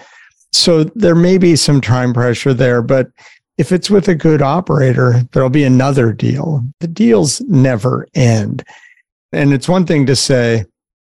So 0.53 0.85
there 0.85 1.15
may 1.15 1.39
be 1.39 1.55
some 1.55 1.81
time 1.81 2.13
pressure 2.13 2.53
there, 2.53 2.83
but 2.83 3.09
if 3.57 3.71
it's 3.71 3.89
with 3.89 4.09
a 4.09 4.17
good 4.17 4.43
operator, 4.43 5.23
there'll 5.33 5.49
be 5.49 5.65
another 5.65 6.13
deal. 6.13 6.63
The 6.81 6.89
deals 6.89 7.41
never 7.43 8.09
end. 8.15 8.65
And 9.33 9.53
it's 9.53 9.69
one 9.69 9.87
thing 9.87 10.07
to 10.07 10.17
say, 10.17 10.65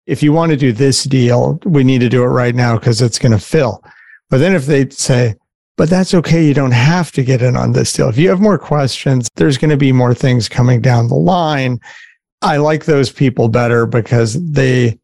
if 0.05 0.21
you 0.21 0.33
want 0.33 0.51
to 0.51 0.57
do 0.57 0.71
this 0.71 1.03
deal, 1.03 1.59
we 1.65 1.83
need 1.83 1.99
to 2.01 2.09
do 2.09 2.23
it 2.23 2.27
right 2.27 2.55
now 2.55 2.77
because 2.77 3.01
it's 3.01 3.19
going 3.19 3.31
to 3.31 3.39
fill. 3.39 3.83
But 4.29 4.37
then 4.37 4.53
if 4.53 4.67
they 4.67 4.87
say, 4.89 5.35
but 5.79 5.89
that's 5.89 6.13
okay. 6.13 6.45
You 6.45 6.53
don't 6.53 6.73
have 6.73 7.09
to 7.13 7.23
get 7.23 7.41
in 7.41 7.55
on 7.55 7.71
this 7.71 7.93
deal. 7.93 8.09
If 8.09 8.17
you 8.17 8.27
have 8.27 8.41
more 8.41 8.57
questions, 8.57 9.29
there's 9.37 9.57
going 9.57 9.69
to 9.69 9.77
be 9.77 9.93
more 9.93 10.13
things 10.13 10.49
coming 10.49 10.81
down 10.81 11.07
the 11.07 11.15
line. 11.15 11.79
I 12.41 12.57
like 12.57 12.83
those 12.83 13.09
people 13.09 13.47
better 13.47 13.85
because 13.85 14.33
they, 14.51 14.99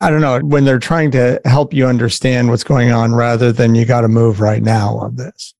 I 0.00 0.10
don't 0.10 0.20
know, 0.20 0.38
when 0.44 0.64
they're 0.64 0.78
trying 0.78 1.10
to 1.10 1.40
help 1.44 1.74
you 1.74 1.88
understand 1.88 2.50
what's 2.50 2.62
going 2.62 2.92
on 2.92 3.16
rather 3.16 3.50
than 3.50 3.74
you 3.74 3.84
got 3.84 4.02
to 4.02 4.08
move 4.08 4.40
right 4.40 4.62
now 4.62 4.96
on 4.96 5.16
this. 5.16 5.54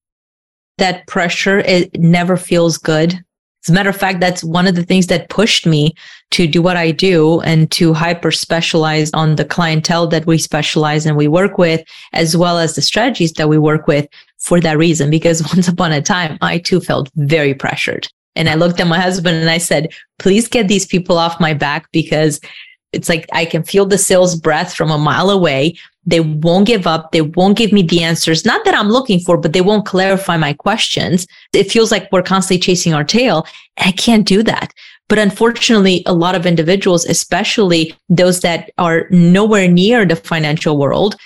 That 0.79 1.09
pressure, 1.09 1.59
it 1.59 1.99
never 1.99 2.37
feels 2.37 2.79
good. 2.79 3.25
As 3.65 3.71
a 3.71 3.73
matter 3.75 3.91
of 3.91 3.97
fact, 3.97 4.21
that's 4.21 4.43
one 4.43 4.67
of 4.67 4.75
the 4.75 4.85
things 4.85 5.09
that 5.09 5.29
pushed 5.29 5.67
me 5.67 5.95
to 6.31 6.47
do 6.47 6.63
what 6.63 6.77
I 6.77 6.93
do 6.93 7.41
and 7.41 7.71
to 7.73 7.93
hyper 7.93 8.31
specialize 8.31 9.11
on 9.13 9.37
the 9.37 9.45
clientele 9.45 10.07
that 10.09 10.27
we 10.27 10.39
specialize 10.39 11.05
and 11.05 11.17
we 11.17 11.29
work 11.29 11.59
with, 11.59 11.83
as 12.15 12.37
well 12.37 12.59
as 12.59 12.75
the 12.75 12.83
strategies 12.83 13.33
that 13.35 13.49
we 13.49 13.59
work 13.59 13.87
with 13.87 14.09
for 14.39 14.61
that 14.61 14.79
reason. 14.79 15.11
Because 15.11 15.43
once 15.55 15.69
upon 15.69 15.93
a 15.93 16.01
time, 16.01 16.39
I 16.41 16.59
too 16.59 16.81
felt 16.81 17.11
very 17.17 17.55
pressured. 17.55 18.09
And 18.35 18.49
I 18.49 18.55
looked 18.55 18.81
at 18.81 18.87
my 18.87 18.99
husband 18.99 19.37
and 19.37 19.51
I 19.51 19.59
said, 19.59 19.93
please 20.19 20.49
get 20.49 20.69
these 20.69 20.87
people 20.87 21.19
off 21.19 21.41
my 21.41 21.53
back 21.53 21.91
because 21.93 22.41
it's 22.93 23.09
like 23.09 23.27
I 23.33 23.45
can 23.45 23.63
feel 23.63 23.87
the 23.87 23.99
sales 23.99 24.37
breath 24.37 24.75
from 24.75 24.91
a 24.91 24.99
mile 24.99 25.31
away. 25.31 25.77
They 26.07 26.21
won't 26.21 26.67
give 26.67 26.87
up. 26.87 27.13
They 27.13 27.21
won't 27.21 27.59
give 27.59 27.73
me 27.73 27.83
the 27.83 28.03
answers. 28.03 28.45
Not 28.45 28.65
that 28.65 28.75
I'm 28.75 28.89
looking 28.89 29.21
for, 29.21 29.37
but 29.37 29.53
they 29.53 29.61
won't 29.61 29.87
clarify 29.87 30.37
my 30.37 30.55
questions. 30.55 31.27
It 31.53 31.71
feels 31.71 31.91
like 31.91 32.11
we're 32.11 32.23
constantly 32.23 32.61
chasing 32.61 32.95
our 32.95 33.05
tail. 33.05 33.47
I 33.79 33.93
can't 33.93 34.27
do 34.27 34.43
that. 34.45 34.73
But 35.09 35.19
unfortunately, 35.19 36.03
a 36.07 36.15
lot 36.15 36.35
of 36.35 36.47
individuals, 36.47 37.05
especially 37.05 37.95
those 38.09 38.41
that 38.41 38.71
are 38.79 39.09
nowhere 39.11 39.69
near 39.69 40.07
the 40.07 40.17
financial 40.17 40.79
world, 40.79 41.17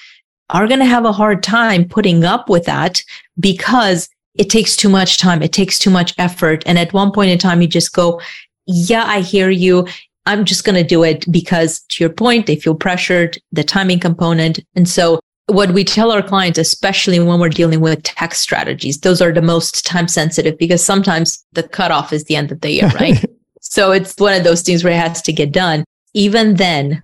are 0.51 0.67
going 0.67 0.81
to 0.81 0.87
have 0.87 1.05
a 1.05 1.13
hard 1.13 1.43
time 1.43 1.87
putting 1.87 2.25
up 2.25 2.49
with 2.49 2.65
that 2.65 3.03
because 3.39 4.09
it 4.35 4.51
takes 4.51 4.75
too 4.75 4.89
much 4.89 5.19
time. 5.19 5.43
It 5.43 5.53
takes 5.53 5.79
too 5.79 5.91
much 5.91 6.15
effort. 6.19 6.63
And 6.67 6.79
at 6.79 6.93
one 6.93 7.13
point 7.13 7.31
in 7.31 7.39
time, 7.39 7.63
you 7.63 7.69
just 7.69 7.93
go, 7.93 8.21
yeah, 8.67 9.05
I 9.05 9.21
hear 9.21 9.51
you. 9.51 9.87
I'm 10.27 10.45
just 10.45 10.65
going 10.65 10.77
to 10.77 10.85
do 10.85 11.05
it 11.05 11.31
because 11.31 11.81
to 11.91 12.03
your 12.03 12.13
point, 12.13 12.47
they 12.47 12.57
feel 12.57 12.75
pressured, 12.75 13.39
the 13.53 13.65
timing 13.65 14.01
component. 14.01 14.61
And 14.75 14.89
so 14.89 15.21
what 15.47 15.73
we 15.73 15.85
tell 15.85 16.11
our 16.11 16.23
clients, 16.23 16.59
especially 16.59 17.21
when 17.21 17.39
we're 17.39 17.51
dealing 17.51 17.81
with 17.81 18.03
tax 18.03 18.39
strategies, 18.39 19.01
those 19.01 19.21
are 19.21 19.33
the 19.33 19.43
most 19.43 19.85
time 19.85 20.09
sensitive 20.09 20.57
because 20.57 20.85
sometimes 20.85 21.45
the 21.53 21.63
cutoff 21.63 22.13
is 22.13 22.25
the 22.25 22.37
end 22.37 22.51
of 22.51 22.61
the 22.63 22.71
year, 22.71 22.89
right? 22.95 23.25
so 23.61 23.93
it's 23.93 24.19
one 24.19 24.35
of 24.35 24.45
those 24.45 24.63
things 24.63 24.83
where 24.83 24.93
it 24.93 24.99
has 24.99 25.21
to 25.23 25.33
get 25.33 25.53
done. 25.53 25.85
Even 26.15 26.55
then, 26.55 27.03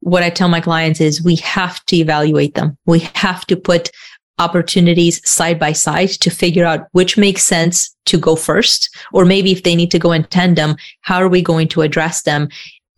what 0.00 0.22
I 0.22 0.30
tell 0.30 0.48
my 0.48 0.60
clients 0.60 1.00
is 1.00 1.22
we 1.22 1.36
have 1.36 1.84
to 1.86 1.96
evaluate 1.96 2.54
them. 2.54 2.76
We 2.86 3.00
have 3.14 3.44
to 3.46 3.56
put 3.56 3.90
opportunities 4.40 5.20
side 5.28 5.58
by 5.58 5.72
side 5.72 6.08
to 6.08 6.30
figure 6.30 6.64
out 6.64 6.88
which 6.92 7.16
makes 7.16 7.44
sense 7.44 7.94
to 8.06 8.18
go 8.18 8.34
first, 8.34 8.90
or 9.12 9.24
maybe 9.24 9.52
if 9.52 9.62
they 9.62 9.76
need 9.76 9.90
to 9.92 9.98
go 9.98 10.10
in 10.10 10.24
tandem, 10.24 10.74
how 11.02 11.18
are 11.18 11.28
we 11.28 11.42
going 11.42 11.68
to 11.68 11.82
address 11.82 12.22
them? 12.22 12.48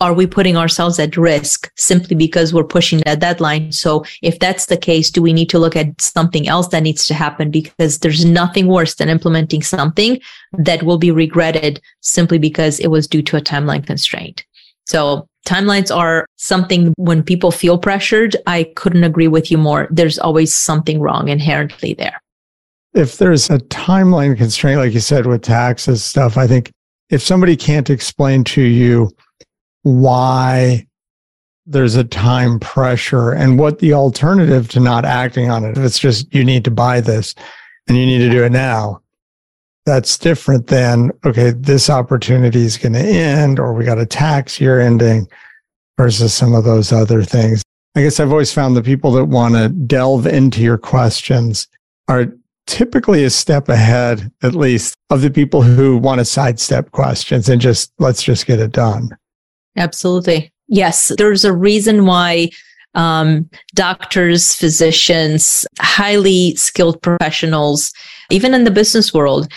Are 0.00 0.14
we 0.14 0.26
putting 0.26 0.56
ourselves 0.56 0.98
at 0.98 1.16
risk 1.16 1.70
simply 1.76 2.16
because 2.16 2.52
we're 2.52 2.64
pushing 2.64 3.00
that 3.04 3.20
deadline? 3.20 3.70
So 3.70 4.04
if 4.20 4.38
that's 4.40 4.66
the 4.66 4.76
case, 4.76 5.10
do 5.10 5.22
we 5.22 5.32
need 5.32 5.48
to 5.50 5.60
look 5.60 5.76
at 5.76 6.00
something 6.00 6.48
else 6.48 6.68
that 6.68 6.82
needs 6.82 7.06
to 7.06 7.14
happen? 7.14 7.52
Because 7.52 7.98
there's 7.98 8.24
nothing 8.24 8.66
worse 8.66 8.96
than 8.96 9.08
implementing 9.08 9.62
something 9.62 10.18
that 10.54 10.82
will 10.82 10.98
be 10.98 11.12
regretted 11.12 11.80
simply 12.00 12.38
because 12.38 12.80
it 12.80 12.88
was 12.88 13.06
due 13.06 13.22
to 13.22 13.36
a 13.36 13.40
timeline 13.40 13.86
constraint. 13.86 14.44
So 14.86 15.26
timelines 15.46 15.94
are 15.94 16.26
something 16.36 16.94
when 16.96 17.22
people 17.22 17.50
feel 17.50 17.78
pressured, 17.78 18.36
I 18.46 18.64
couldn't 18.76 19.04
agree 19.04 19.28
with 19.28 19.50
you 19.50 19.58
more. 19.58 19.88
There's 19.90 20.18
always 20.18 20.54
something 20.54 21.00
wrong 21.00 21.28
inherently 21.28 21.94
there. 21.94 22.20
If 22.94 23.18
there's 23.18 23.48
a 23.48 23.58
timeline 23.58 24.36
constraint, 24.36 24.78
like 24.78 24.92
you 24.92 25.00
said, 25.00 25.26
with 25.26 25.42
taxes 25.42 26.04
stuff, 26.04 26.36
I 26.36 26.46
think 26.46 26.70
if 27.10 27.22
somebody 27.22 27.56
can't 27.56 27.90
explain 27.90 28.44
to 28.44 28.62
you 28.62 29.10
why 29.82 30.86
there's 31.66 31.94
a 31.94 32.04
time 32.04 32.58
pressure 32.58 33.32
and 33.32 33.58
what 33.58 33.78
the 33.78 33.92
alternative 33.92 34.68
to 34.70 34.80
not 34.80 35.04
acting 35.04 35.50
on 35.50 35.64
it, 35.64 35.76
if 35.76 35.84
it's 35.84 35.98
just 35.98 36.32
you 36.34 36.44
need 36.44 36.64
to 36.64 36.70
buy 36.70 37.00
this 37.00 37.34
and 37.88 37.96
you 37.96 38.06
need 38.06 38.18
to 38.18 38.30
do 38.30 38.44
it 38.44 38.52
now, 38.52 39.01
that's 39.84 40.16
different 40.16 40.68
than 40.68 41.10
okay 41.24 41.50
this 41.50 41.90
opportunity 41.90 42.60
is 42.60 42.78
going 42.78 42.92
to 42.92 43.00
end 43.00 43.58
or 43.58 43.72
we 43.72 43.84
got 43.84 43.98
a 43.98 44.06
tax 44.06 44.60
year 44.60 44.80
ending 44.80 45.26
versus 45.98 46.32
some 46.32 46.54
of 46.54 46.64
those 46.64 46.92
other 46.92 47.22
things. 47.22 47.62
I 47.94 48.02
guess 48.02 48.20
i've 48.20 48.30
always 48.30 48.52
found 48.52 48.76
the 48.76 48.82
people 48.82 49.12
that 49.12 49.26
want 49.26 49.54
to 49.54 49.68
delve 49.68 50.26
into 50.26 50.62
your 50.62 50.78
questions 50.78 51.66
are 52.08 52.32
typically 52.66 53.24
a 53.24 53.30
step 53.30 53.68
ahead 53.68 54.30
at 54.42 54.54
least 54.54 54.94
of 55.10 55.20
the 55.20 55.30
people 55.30 55.62
who 55.62 55.98
want 55.98 56.20
to 56.20 56.24
sidestep 56.24 56.90
questions 56.92 57.48
and 57.48 57.60
just 57.60 57.92
let's 57.98 58.22
just 58.22 58.46
get 58.46 58.60
it 58.60 58.72
done. 58.72 59.10
Absolutely. 59.76 60.52
Yes 60.68 61.12
there's 61.18 61.44
a 61.44 61.52
reason 61.52 62.06
why 62.06 62.50
um, 62.94 63.48
doctors, 63.74 64.54
physicians, 64.54 65.66
highly 65.80 66.54
skilled 66.56 67.00
professionals, 67.02 67.92
even 68.30 68.54
in 68.54 68.64
the 68.64 68.70
business 68.70 69.14
world, 69.14 69.50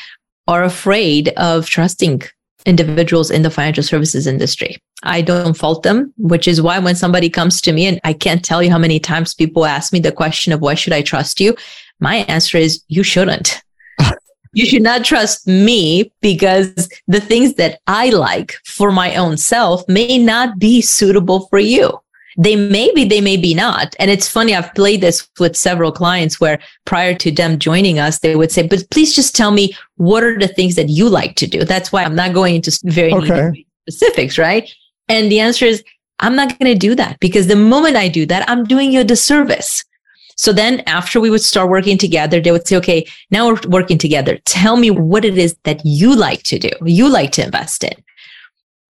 are 0.48 0.64
afraid 0.64 1.30
of 1.38 1.68
trusting 1.68 2.22
individuals 2.66 3.32
in 3.32 3.44
the 3.44 3.50
financial 3.50 3.84
services 3.84 4.28
industry. 4.28 4.78
I 5.04 5.22
don't 5.22 5.56
fault 5.56 5.84
them, 5.84 6.14
which 6.18 6.48
is 6.48 6.62
why 6.62 6.80
when 6.80 6.96
somebody 6.96 7.30
comes 7.30 7.62
to 7.62 7.72
me 7.72 7.86
and 7.86 8.00
I 8.04 8.14
can't 8.14 8.44
tell 8.44 8.64
you 8.64 8.72
how 8.72 8.78
many 8.78 9.00
times 9.00 9.36
people 9.36 9.66
ask 9.66 9.94
me 9.94 10.00
the 10.00 10.12
question 10.12 10.52
of 10.52 10.62
why 10.62 10.74
should 10.74 10.94
I 10.94 11.02
trust 11.02 11.40
you? 11.40 11.56
My 12.00 12.18
answer 12.28 12.58
is 12.58 12.84
you 12.88 13.04
shouldn't. 13.04 13.62
you 14.54 14.66
should 14.66 14.82
not 14.82 15.06
trust 15.06 15.48
me 15.48 16.12
because 16.22 16.90
the 17.08 17.22
things 17.22 17.54
that 17.56 17.80
I 17.88 18.10
like 18.10 18.56
for 18.66 18.92
my 18.92 19.16
own 19.16 19.38
self 19.38 19.88
may 19.88 20.18
not 20.18 20.58
be 20.58 20.82
suitable 20.82 21.48
for 21.48 21.60
you. 21.60 22.00
They 22.38 22.56
may 22.56 22.92
be, 22.94 23.06
they 23.06 23.22
may 23.22 23.38
be 23.38 23.54
not. 23.54 23.96
And 23.98 24.12
it's 24.12 24.28
funny, 24.28 24.54
I've 24.54 24.74
played 24.76 25.02
this 25.02 25.28
with 25.40 25.56
several 25.56 25.92
clients 25.92 26.42
where 26.42 26.60
prior 26.84 27.14
to 27.16 27.32
them 27.32 27.60
joining 27.60 27.98
us, 27.98 28.20
they 28.20 28.36
would 28.36 28.52
say, 28.52 28.68
but 28.68 28.90
please 28.92 29.16
just 29.16 29.36
tell 29.36 29.52
me 29.52 29.74
what 29.98 30.24
are 30.24 30.38
the 30.38 30.48
things 30.48 30.76
that 30.76 30.90
you 30.90 31.10
like 31.10 31.36
to 31.36 31.48
do? 31.48 31.64
That's 31.64 31.92
why 31.92 32.04
I'm 32.04 32.16
not 32.16 32.34
going 32.34 32.56
into 32.56 32.78
very 32.84 33.14
okay. 33.14 33.66
specifics, 33.88 34.38
right? 34.38 34.70
And 35.08 35.32
the 35.32 35.40
answer 35.40 35.66
is, 35.66 35.84
I'm 36.20 36.36
not 36.36 36.58
going 36.60 36.72
to 36.72 36.80
do 36.80 36.96
that 36.96 37.20
because 37.20 37.48
the 37.48 37.56
moment 37.56 37.96
I 37.98 38.08
do 38.08 38.26
that, 38.28 38.50
I'm 38.50 38.64
doing 38.64 38.92
you 38.92 39.02
a 39.02 39.04
disservice. 39.04 39.84
So 40.38 40.52
then 40.52 40.82
after 40.86 41.20
we 41.20 41.30
would 41.30 41.42
start 41.42 41.70
working 41.70 41.98
together, 41.98 42.42
they 42.42 42.52
would 42.52 42.68
say, 42.68 42.76
okay, 42.78 43.06
now 43.32 43.48
we're 43.48 43.60
working 43.68 43.98
together. 43.98 44.38
Tell 44.46 44.76
me 44.76 44.92
what 44.92 45.24
it 45.24 45.38
is 45.38 45.56
that 45.64 45.82
you 45.86 46.16
like 46.16 46.44
to 46.44 46.60
do, 46.60 46.70
you 46.84 47.10
like 47.10 47.32
to 47.34 47.44
invest 47.44 47.84
in 47.84 47.94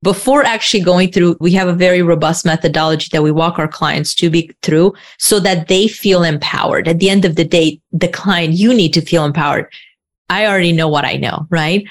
before 0.06 0.44
actually 0.46 0.84
going 0.84 1.12
through, 1.12 1.36
we 1.40 1.52
have 1.54 1.68
a 1.68 1.74
very 1.74 2.04
robust 2.04 2.46
methodology 2.46 3.10
that 3.12 3.24
we 3.24 3.32
walk 3.32 3.58
our 3.58 3.68
clients 3.68 4.14
to 4.14 4.30
be 4.30 4.52
through 4.62 4.94
so 5.18 5.40
that 5.40 5.68
they 5.68 5.88
feel 5.88 6.22
empowered. 6.22 6.88
At 6.88 7.00
the 7.00 7.10
end 7.10 7.26
of 7.26 7.36
the 7.36 7.44
day, 7.44 7.82
the 7.92 8.08
client, 8.08 8.54
you 8.54 8.72
need 8.72 8.94
to 8.94 9.02
feel 9.02 9.26
empowered. 9.26 9.68
I 10.30 10.48
already 10.48 10.72
know 10.72 10.88
what 10.88 11.06
I 11.06 11.18
know, 11.18 11.48
right? 11.50 11.86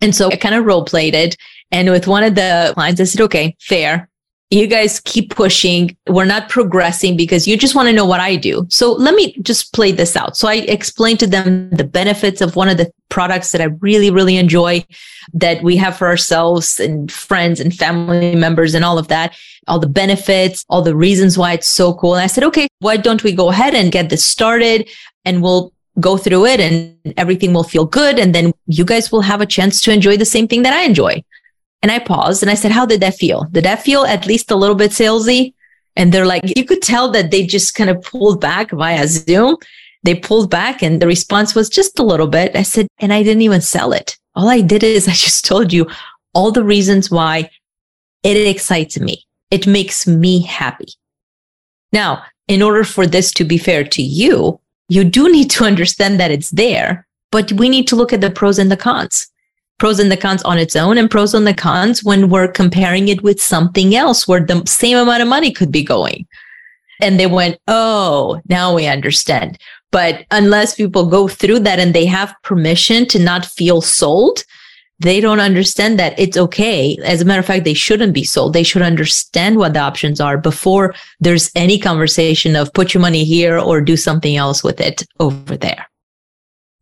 And 0.00 0.14
so 0.14 0.30
I 0.30 0.36
kind 0.36 0.54
of 0.54 0.64
role 0.64 0.84
played 0.84 1.14
it. 1.14 1.36
And 1.70 1.90
with 1.90 2.06
one 2.06 2.24
of 2.24 2.34
the 2.34 2.72
clients, 2.74 3.00
I 3.00 3.04
said, 3.04 3.20
okay, 3.22 3.56
fair 3.60 4.08
you 4.52 4.66
guys 4.66 5.00
keep 5.00 5.34
pushing. 5.34 5.96
We're 6.08 6.26
not 6.26 6.50
progressing 6.50 7.16
because 7.16 7.48
you 7.48 7.56
just 7.56 7.74
want 7.74 7.88
to 7.88 7.92
know 7.92 8.04
what 8.04 8.20
I 8.20 8.36
do. 8.36 8.66
So 8.68 8.92
let 8.92 9.14
me 9.14 9.32
just 9.40 9.72
play 9.72 9.92
this 9.92 10.14
out. 10.14 10.36
So 10.36 10.46
I 10.46 10.56
explained 10.56 11.20
to 11.20 11.26
them 11.26 11.70
the 11.70 11.84
benefits 11.84 12.42
of 12.42 12.54
one 12.54 12.68
of 12.68 12.76
the 12.76 12.92
products 13.08 13.52
that 13.52 13.62
I 13.62 13.68
really, 13.80 14.10
really 14.10 14.36
enjoy 14.36 14.84
that 15.32 15.62
we 15.62 15.76
have 15.76 15.96
for 15.96 16.06
ourselves 16.06 16.78
and 16.78 17.10
friends 17.10 17.60
and 17.60 17.74
family 17.74 18.34
members 18.34 18.74
and 18.74 18.84
all 18.84 18.98
of 18.98 19.08
that, 19.08 19.34
all 19.68 19.78
the 19.78 19.88
benefits, 19.88 20.66
all 20.68 20.82
the 20.82 20.96
reasons 20.96 21.38
why 21.38 21.54
it's 21.54 21.66
so 21.66 21.94
cool. 21.94 22.14
And 22.14 22.22
I 22.22 22.26
said, 22.26 22.44
okay, 22.44 22.68
why 22.80 22.98
don't 22.98 23.24
we 23.24 23.32
go 23.32 23.48
ahead 23.48 23.74
and 23.74 23.90
get 23.90 24.10
this 24.10 24.24
started 24.24 24.90
and 25.24 25.42
we'll 25.42 25.71
go 26.00 26.16
through 26.16 26.46
it 26.46 26.60
and 26.60 26.96
everything 27.16 27.52
will 27.52 27.64
feel 27.64 27.84
good. 27.84 28.18
And 28.18 28.34
then 28.34 28.52
you 28.66 28.84
guys 28.84 29.12
will 29.12 29.20
have 29.20 29.40
a 29.40 29.46
chance 29.46 29.80
to 29.82 29.92
enjoy 29.92 30.16
the 30.16 30.24
same 30.24 30.48
thing 30.48 30.62
that 30.62 30.72
I 30.72 30.82
enjoy. 30.82 31.22
And 31.82 31.90
I 31.90 31.98
paused 31.98 32.42
and 32.42 32.50
I 32.50 32.54
said, 32.54 32.72
How 32.72 32.86
did 32.86 33.00
that 33.00 33.14
feel? 33.14 33.44
Did 33.50 33.64
that 33.64 33.82
feel 33.82 34.04
at 34.04 34.26
least 34.26 34.50
a 34.50 34.56
little 34.56 34.76
bit 34.76 34.92
salesy? 34.92 35.54
And 35.96 36.12
they're 36.12 36.26
like, 36.26 36.56
You 36.56 36.64
could 36.64 36.82
tell 36.82 37.10
that 37.10 37.30
they 37.30 37.44
just 37.44 37.74
kind 37.74 37.90
of 37.90 38.02
pulled 38.02 38.40
back 38.40 38.70
via 38.70 39.06
Zoom. 39.08 39.56
They 40.04 40.14
pulled 40.14 40.50
back 40.50 40.82
and 40.82 41.00
the 41.00 41.06
response 41.06 41.54
was 41.54 41.68
just 41.68 41.98
a 41.98 42.04
little 42.04 42.28
bit. 42.28 42.56
I 42.56 42.62
said, 42.62 42.86
And 42.98 43.12
I 43.12 43.22
didn't 43.22 43.42
even 43.42 43.60
sell 43.60 43.92
it. 43.92 44.16
All 44.34 44.48
I 44.48 44.60
did 44.60 44.82
is 44.82 45.08
I 45.08 45.12
just 45.12 45.44
told 45.44 45.72
you 45.72 45.88
all 46.34 46.52
the 46.52 46.64
reasons 46.64 47.10
why 47.10 47.50
it 48.22 48.36
excites 48.36 48.98
me. 48.98 49.24
It 49.50 49.66
makes 49.66 50.06
me 50.06 50.40
happy. 50.40 50.86
Now, 51.92 52.24
in 52.48 52.62
order 52.62 52.84
for 52.84 53.06
this 53.06 53.32
to 53.32 53.44
be 53.44 53.58
fair 53.58 53.84
to 53.84 54.02
you, 54.02 54.60
you 54.92 55.04
do 55.04 55.30
need 55.30 55.50
to 55.52 55.64
understand 55.64 56.20
that 56.20 56.30
it's 56.30 56.50
there, 56.50 57.06
but 57.30 57.50
we 57.52 57.68
need 57.68 57.88
to 57.88 57.96
look 57.96 58.12
at 58.12 58.20
the 58.20 58.30
pros 58.30 58.58
and 58.58 58.70
the 58.70 58.76
cons 58.76 59.32
pros 59.82 59.98
and 59.98 60.12
the 60.12 60.16
cons 60.16 60.44
on 60.44 60.58
its 60.58 60.76
own 60.76 60.96
and 60.96 61.10
pros 61.10 61.34
and 61.34 61.44
the 61.44 61.52
cons 61.52 62.04
when 62.04 62.28
we're 62.28 62.46
comparing 62.46 63.08
it 63.08 63.20
with 63.24 63.42
something 63.42 63.96
else 63.96 64.28
where 64.28 64.38
the 64.38 64.62
same 64.64 64.96
amount 64.96 65.20
of 65.20 65.26
money 65.26 65.50
could 65.50 65.72
be 65.72 65.82
going. 65.82 66.24
And 67.00 67.18
they 67.18 67.26
went, 67.26 67.58
Oh, 67.66 68.40
now 68.48 68.72
we 68.72 68.86
understand. 68.86 69.58
But 69.90 70.24
unless 70.30 70.76
people 70.76 71.06
go 71.06 71.26
through 71.26 71.58
that 71.60 71.80
and 71.80 71.92
they 71.92 72.06
have 72.06 72.32
permission 72.44 73.06
to 73.08 73.18
not 73.18 73.44
feel 73.44 73.80
sold, 73.80 74.44
they 75.02 75.20
don't 75.20 75.40
understand 75.40 75.98
that 75.98 76.18
it's 76.18 76.36
okay. 76.36 76.96
As 77.04 77.20
a 77.20 77.24
matter 77.24 77.40
of 77.40 77.46
fact, 77.46 77.64
they 77.64 77.74
shouldn't 77.74 78.14
be 78.14 78.24
sold. 78.24 78.52
They 78.52 78.62
should 78.62 78.82
understand 78.82 79.58
what 79.58 79.74
the 79.74 79.80
options 79.80 80.20
are 80.20 80.38
before 80.38 80.94
there's 81.20 81.50
any 81.54 81.78
conversation 81.78 82.56
of 82.56 82.72
put 82.72 82.94
your 82.94 83.00
money 83.00 83.24
here 83.24 83.58
or 83.58 83.80
do 83.80 83.96
something 83.96 84.36
else 84.36 84.64
with 84.64 84.80
it 84.80 85.04
over 85.20 85.56
there. 85.56 85.86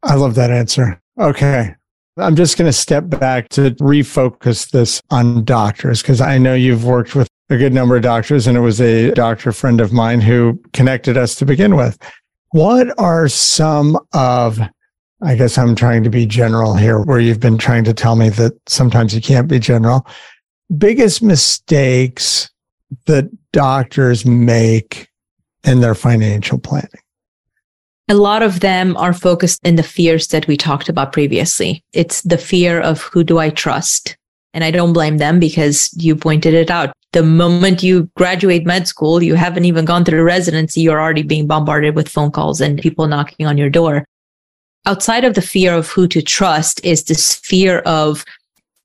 I 0.03 0.15
love 0.15 0.35
that 0.37 0.51
answer. 0.51 1.01
Okay. 1.19 1.75
I'm 2.17 2.37
just 2.37 2.59
going 2.59 2.69
to 2.69 2.73
step 2.73 3.09
back 3.09 3.49
to 3.51 3.71
refocus 3.73 4.71
this 4.71 5.01
on 5.11 5.45
doctors 5.45 6.03
because 6.03 6.21
I 6.21 6.39
know 6.39 6.55
you've 6.55 6.85
worked 6.85 7.15
with 7.15 7.29
a 7.51 7.57
good 7.57 7.73
number 7.73 7.97
of 7.97 8.03
doctors, 8.03 8.47
and 8.47 8.57
it 8.57 8.61
was 8.61 8.81
a 8.81 9.11
doctor 9.13 9.53
friend 9.53 9.81
of 9.81 9.93
mine 9.93 10.21
who 10.21 10.61
connected 10.73 11.17
us 11.17 11.35
to 11.37 11.45
begin 11.45 11.77
with. 11.77 11.99
What 12.51 12.97
are 12.99 13.29
some 13.29 13.99
of 14.13 14.61
I 15.23 15.35
guess 15.35 15.59
I'm 15.59 15.75
trying 15.75 16.03
to 16.05 16.11
be 16.11 16.25
general 16.25 16.75
here, 16.75 16.99
where 17.01 17.21
you've 17.21 17.41
been 17.41 17.59
trying 17.59 17.85
to 17.85 17.93
tell 17.93 18.17
me 18.17 18.31
that 18.31 18.53
sometimes 18.67 19.15
you 19.15 19.21
can't 19.21 19.49
be 19.49 19.59
general. 19.59 20.07
Biggest 20.77 21.23
mistakes 21.23 22.51
that 23.07 23.31
doctors 23.53 24.25
make 24.25 25.09
in 25.65 25.81
their 25.81 25.95
financial 25.95 26.59
planning? 26.59 26.89
A 28.09 28.15
lot 28.15 28.43
of 28.43 28.61
them 28.61 28.97
are 28.97 29.13
focused 29.13 29.61
in 29.63 29.77
the 29.77 29.83
fears 29.83 30.29
that 30.29 30.47
we 30.47 30.57
talked 30.57 30.89
about 30.89 31.13
previously. 31.13 31.85
It's 31.93 32.23
the 32.23 32.39
fear 32.39 32.81
of 32.81 33.03
who 33.03 33.23
do 33.23 33.39
I 33.39 33.51
trust? 33.51 34.17
And 34.53 34.65
I 34.65 34.73
don't 34.73 34.93
blame 34.93 35.19
them 35.19 35.39
because 35.39 35.95
you 35.97 36.17
pointed 36.17 36.55
it 36.55 36.71
out. 36.71 36.93
The 37.13 37.23
moment 37.23 37.83
you 37.83 38.11
graduate 38.17 38.67
med 38.67 38.89
school, 38.89 39.23
you 39.23 39.35
haven't 39.35 39.65
even 39.65 39.85
gone 39.85 40.05
through 40.05 40.23
residency, 40.23 40.81
you're 40.81 41.01
already 41.01 41.23
being 41.23 41.47
bombarded 41.47 41.95
with 41.95 42.09
phone 42.09 42.31
calls 42.31 42.61
and 42.61 42.81
people 42.81 43.07
knocking 43.07 43.47
on 43.47 43.59
your 43.59 43.71
door 43.71 44.07
outside 44.87 45.25
of 45.25 45.35
the 45.35 45.43
fear 45.43 45.75
of 45.75 45.89
who 45.89 46.09
to 46.09 46.23
trust 46.23 46.85
is 46.85 47.05
this 47.05 47.35
fear 47.35 47.79
of 47.81 48.25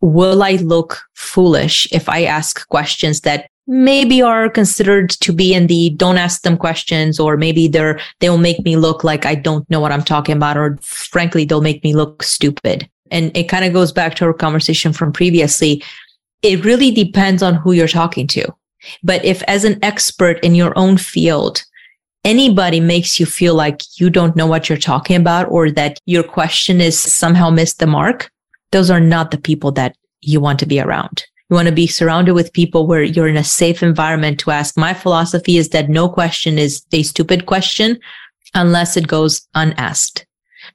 will 0.01 0.43
I 0.43 0.53
look 0.53 1.01
foolish 1.13 1.87
if 1.91 2.09
I 2.09 2.23
ask 2.23 2.67
questions 2.67 3.21
that 3.21 3.49
maybe 3.67 4.21
are 4.21 4.49
considered 4.49 5.09
to 5.09 5.33
be 5.33 5.53
in 5.53 5.67
the 5.67 5.89
don't 5.91 6.17
ask 6.17 6.43
them 6.43 6.57
questions 6.57 7.19
or 7.19 7.35
maybe 7.35 7.67
they're 7.67 7.99
they'll 8.19 8.37
make 8.37 8.63
me 8.63 8.75
look 8.75 9.03
like 9.03 9.25
I 9.25 9.33
don't 9.35 9.67
know 9.69 9.79
what 9.79 9.91
I'm 9.91 10.03
talking 10.03 10.37
about 10.37 10.57
or 10.57 10.77
frankly 10.81 11.45
they'll 11.45 11.61
make 11.61 11.83
me 11.83 11.95
look 11.95 12.21
stupid. 12.21 12.87
And 13.11 13.35
it 13.35 13.49
kind 13.49 13.65
of 13.65 13.73
goes 13.73 13.91
back 13.91 14.15
to 14.15 14.25
our 14.25 14.33
conversation 14.33 14.93
from 14.93 15.11
previously. 15.11 15.83
It 16.41 16.63
really 16.63 16.91
depends 16.91 17.41
on 17.41 17.55
who 17.55 17.71
you're 17.71 17.87
talking 17.87 18.27
to. 18.27 18.53
But 19.03 19.23
if 19.25 19.41
as 19.43 19.63
an 19.63 19.79
expert 19.81 20.39
in 20.43 20.53
your 20.53 20.77
own 20.77 20.97
field, 20.97 21.63
anybody 22.25 22.79
makes 22.81 23.19
you 23.19 23.25
feel 23.25 23.55
like 23.55 23.81
you 23.99 24.09
don't 24.09 24.35
know 24.35 24.47
what 24.47 24.67
you're 24.67 24.77
talking 24.77 25.15
about 25.15 25.49
or 25.49 25.71
that 25.71 25.99
your 26.05 26.23
question 26.23 26.81
is 26.81 26.99
somehow 26.99 27.49
missed 27.49 27.79
the 27.79 27.87
mark, 27.87 28.29
those 28.71 28.89
are 28.89 28.99
not 28.99 29.31
the 29.31 29.37
people 29.37 29.71
that 29.73 29.95
you 30.21 30.41
want 30.41 30.59
to 30.59 30.65
be 30.65 30.81
around. 30.81 31.23
You 31.49 31.55
want 31.55 31.67
to 31.67 31.73
be 31.73 31.85
surrounded 31.85 32.33
with 32.33 32.51
people 32.51 32.87
where 32.87 33.03
you're 33.03 33.27
in 33.27 33.37
a 33.37 33.43
safe 33.43 33.83
environment 33.83 34.39
to 34.39 34.51
ask. 34.51 34.75
My 34.75 34.95
philosophy 34.95 35.57
is 35.57 35.69
that 35.69 35.89
no 35.89 36.09
question 36.09 36.57
is 36.57 36.83
a 36.91 37.03
stupid 37.03 37.45
question 37.45 37.99
unless 38.55 38.97
it 38.97 39.07
goes 39.07 39.47
unasked. 39.53 40.25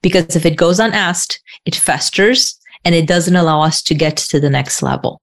Because 0.01 0.35
if 0.37 0.45
it 0.45 0.55
goes 0.55 0.79
unasked, 0.79 1.41
it 1.65 1.75
festers 1.75 2.57
and 2.85 2.95
it 2.95 3.05
doesn't 3.05 3.35
allow 3.35 3.61
us 3.61 3.81
to 3.83 3.93
get 3.93 4.15
to 4.17 4.39
the 4.39 4.49
next 4.49 4.81
level. 4.81 5.21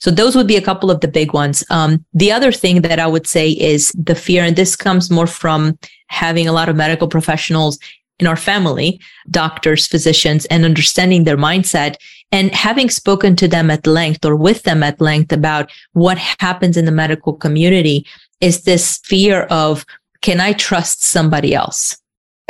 So 0.00 0.10
those 0.10 0.34
would 0.34 0.46
be 0.46 0.56
a 0.56 0.62
couple 0.62 0.90
of 0.90 1.00
the 1.00 1.08
big 1.08 1.32
ones. 1.32 1.64
Um, 1.70 2.04
the 2.12 2.32
other 2.32 2.52
thing 2.52 2.82
that 2.82 2.98
I 2.98 3.06
would 3.06 3.26
say 3.26 3.50
is 3.50 3.92
the 3.92 4.14
fear, 4.14 4.44
and 4.44 4.56
this 4.56 4.74
comes 4.74 5.10
more 5.10 5.26
from 5.26 5.78
having 6.08 6.48
a 6.48 6.52
lot 6.52 6.68
of 6.68 6.76
medical 6.76 7.06
professionals 7.06 7.78
in 8.18 8.26
our 8.26 8.36
family, 8.36 9.00
doctors, 9.30 9.86
physicians, 9.86 10.44
and 10.46 10.64
understanding 10.64 11.24
their 11.24 11.36
mindset 11.36 11.96
and 12.32 12.54
having 12.54 12.90
spoken 12.90 13.34
to 13.36 13.48
them 13.48 13.70
at 13.70 13.86
length 13.86 14.24
or 14.24 14.36
with 14.36 14.62
them 14.62 14.82
at 14.82 15.00
length 15.00 15.32
about 15.32 15.70
what 15.92 16.18
happens 16.18 16.76
in 16.76 16.84
the 16.84 16.92
medical 16.92 17.32
community 17.32 18.06
is 18.40 18.62
this 18.62 18.98
fear 19.04 19.42
of, 19.44 19.84
can 20.22 20.40
I 20.40 20.52
trust 20.52 21.02
somebody 21.02 21.54
else? 21.54 21.96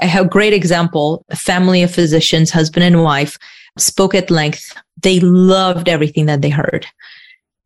I 0.03 0.07
have 0.07 0.27
a 0.27 0.29
great 0.29 0.53
example, 0.53 1.25
a 1.31 1.37
family 1.37 1.83
of 1.83 1.95
physicians, 1.95 2.51
husband 2.51 2.85
and 2.85 3.03
wife 3.03 3.39
spoke 3.79 4.15
at 4.15 4.31
length. 4.31 4.75
They 5.03 5.21
loved 5.21 5.89
everything 5.89 6.27
that 6.27 6.43
they 6.43 6.51
heard. 6.51 6.87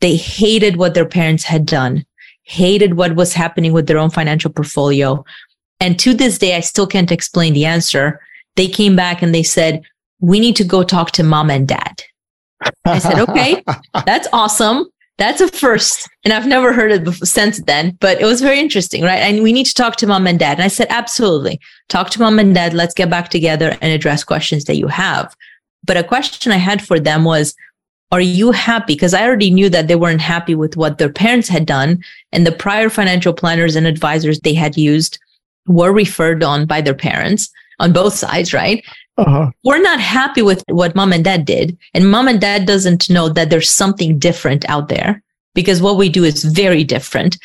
They 0.01 0.17
hated 0.17 0.77
what 0.77 0.95
their 0.95 1.07
parents 1.07 1.45
had 1.45 1.67
done, 1.67 2.05
hated 2.43 2.95
what 2.95 3.17
was 3.17 3.33
happening 3.33 3.73
with 3.73 3.87
their 3.87 3.99
own 3.99 4.11
financial 4.11 4.53
portfolio. 4.53 5.25
And 5.81 5.99
to 6.01 6.15
this 6.15 6.39
day, 6.39 6.57
I 6.57 6.61
still 6.61 6.87
can't 6.87 7.13
explain 7.13 7.55
the 7.55 7.65
answer. 7.65 8.21
They 8.57 8.69
came 8.69 8.97
back 8.97 9.23
and 9.23 9.35
they 9.35 9.43
said, 9.43 9.83
we 10.21 10.41
need 10.41 10.57
to 10.57 10.65
go 10.65 10.83
talk 10.83 11.11
to 11.13 11.23
mom 11.23 11.51
and 11.51 11.67
dad. 11.67 12.03
I 12.85 12.99
said, 12.99 13.19
okay, 13.19 13.63
that's 14.07 14.29
awesome. 14.33 14.87
That's 15.17 15.41
a 15.41 15.49
first. 15.49 16.09
And 16.25 16.33
I've 16.33 16.47
never 16.47 16.73
heard 16.73 16.91
it 16.91 17.05
before, 17.05 17.27
since 17.27 17.63
then, 17.63 17.97
but 18.01 18.21
it 18.21 18.25
was 18.25 18.41
very 18.41 18.59
interesting, 18.59 19.03
right? 19.03 19.21
And 19.21 19.43
we 19.43 19.53
need 19.53 19.67
to 19.67 19.75
talk 19.75 19.97
to 19.97 20.07
mom 20.07 20.27
and 20.27 20.39
dad. 20.39 20.55
And 20.55 20.65
I 20.65 20.69
said, 20.69 20.89
absolutely. 20.91 21.61
Talk 21.89 22.11
to 22.11 22.21
mom 22.21 22.39
and 22.39 22.55
dad. 22.55 22.75
Let's 22.75 22.95
get 22.95 23.11
back 23.11 23.29
together 23.29 23.77
and 23.81 23.93
address 23.93 24.25
questions 24.25 24.65
that 24.65 24.77
you 24.77 24.89
have. 24.89 25.35
But 25.85 25.97
a 25.97 26.03
question 26.03 26.51
I 26.51 26.57
had 26.57 26.85
for 26.85 26.99
them 26.99 27.25
was, 27.25 27.55
are 28.15 28.21
you 28.21 28.53
happy? 28.53 28.95
Because 28.95 29.13
I 29.13 29.25
already 29.25 29.51
knew 29.51 29.69
that 29.71 29.89
they 29.89 29.97
weren't 29.97 30.21
happy 30.21 30.55
with 30.55 30.77
what 30.77 30.99
their 30.99 31.09
parents 31.09 31.49
had 31.49 31.67
done. 31.67 32.01
And 32.31 32.47
the 32.47 32.53
prior 32.53 32.89
financial 32.89 33.33
planners 33.33 33.75
and 33.75 33.89
advisors 33.89 34.39
they 34.39 34.55
had 34.55 34.77
used 34.77 35.19
were 35.67 35.93
referred 35.93 36.45
on 36.45 36.65
by 36.65 36.81
their 36.81 36.95
parents 36.95 37.51
on 37.81 37.93
both 37.93 38.15
sides, 38.15 38.55
right? 38.55 38.85
Uh-huh. 39.19 39.51
We're 39.65 39.83
not 39.83 39.99
happy 39.99 40.43
with 40.43 40.63
what 40.69 40.95
mom 40.95 41.13
and 41.13 41.25
dad 41.25 41.45
did. 41.45 41.77
And 41.93 42.09
mom 42.09 42.29
and 42.29 42.41
dad 42.41 42.67
doesn't 42.67 43.11
know 43.11 43.29
that 43.31 43.51
there's 43.51 43.69
something 43.69 44.21
different 44.21 44.65
out 44.69 44.89
there 44.89 45.21
because 45.53 45.83
what 45.83 45.97
we 45.97 46.09
do 46.09 46.23
is 46.23 46.45
very 46.45 46.85
different. 46.85 47.37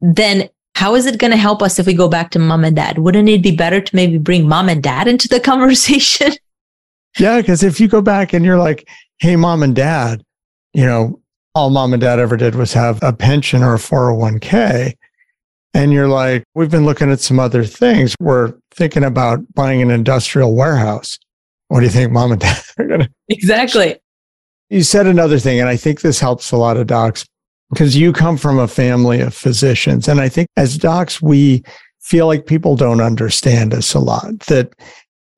Then 0.00 0.48
how 0.74 0.96
is 0.96 1.06
it 1.06 1.18
going 1.18 1.30
to 1.30 1.36
help 1.36 1.62
us 1.62 1.78
if 1.78 1.86
we 1.86 1.94
go 1.94 2.08
back 2.08 2.32
to 2.32 2.40
mom 2.40 2.64
and 2.64 2.74
dad? 2.74 2.98
Wouldn't 2.98 3.28
it 3.28 3.40
be 3.40 3.54
better 3.54 3.80
to 3.80 3.96
maybe 3.96 4.18
bring 4.18 4.48
mom 4.48 4.68
and 4.68 4.82
dad 4.82 5.06
into 5.06 5.28
the 5.28 5.38
conversation? 5.52 6.32
Yeah, 7.20 7.40
because 7.40 7.62
if 7.62 7.78
you 7.78 7.86
go 7.86 8.02
back 8.02 8.32
and 8.32 8.44
you're 8.44 8.58
like, 8.58 8.88
hey, 9.18 9.36
mom 9.36 9.62
and 9.62 9.74
dad, 9.74 10.22
you 10.72 10.84
know, 10.84 11.20
all 11.54 11.70
mom 11.70 11.94
and 11.94 12.00
dad 12.00 12.18
ever 12.18 12.36
did 12.36 12.54
was 12.54 12.72
have 12.74 13.02
a 13.02 13.12
pension 13.12 13.62
or 13.62 13.74
a 13.74 13.78
401k. 13.78 14.92
And 15.72 15.92
you're 15.92 16.08
like, 16.08 16.44
we've 16.54 16.70
been 16.70 16.84
looking 16.84 17.10
at 17.10 17.20
some 17.20 17.38
other 17.38 17.64
things. 17.64 18.14
We're 18.20 18.54
thinking 18.72 19.04
about 19.04 19.40
buying 19.54 19.82
an 19.82 19.90
industrial 19.90 20.54
warehouse. 20.54 21.18
What 21.68 21.80
do 21.80 21.86
you 21.86 21.92
think 21.92 22.12
mom 22.12 22.32
and 22.32 22.40
dad 22.42 22.62
are 22.78 22.86
going 22.86 23.00
to? 23.00 23.10
Exactly. 23.28 23.96
You 24.68 24.82
said 24.82 25.06
another 25.06 25.38
thing, 25.38 25.60
and 25.60 25.68
I 25.68 25.76
think 25.76 26.00
this 26.00 26.18
helps 26.18 26.50
a 26.50 26.56
lot 26.56 26.76
of 26.76 26.86
docs 26.86 27.24
because 27.70 27.96
you 27.96 28.12
come 28.12 28.36
from 28.36 28.58
a 28.58 28.68
family 28.68 29.20
of 29.20 29.34
physicians. 29.34 30.08
And 30.08 30.20
I 30.20 30.28
think 30.28 30.48
as 30.56 30.76
docs, 30.76 31.22
we 31.22 31.62
feel 32.00 32.26
like 32.26 32.46
people 32.46 32.76
don't 32.76 33.00
understand 33.00 33.74
us 33.74 33.94
a 33.94 33.98
lot, 33.98 34.38
that 34.46 34.72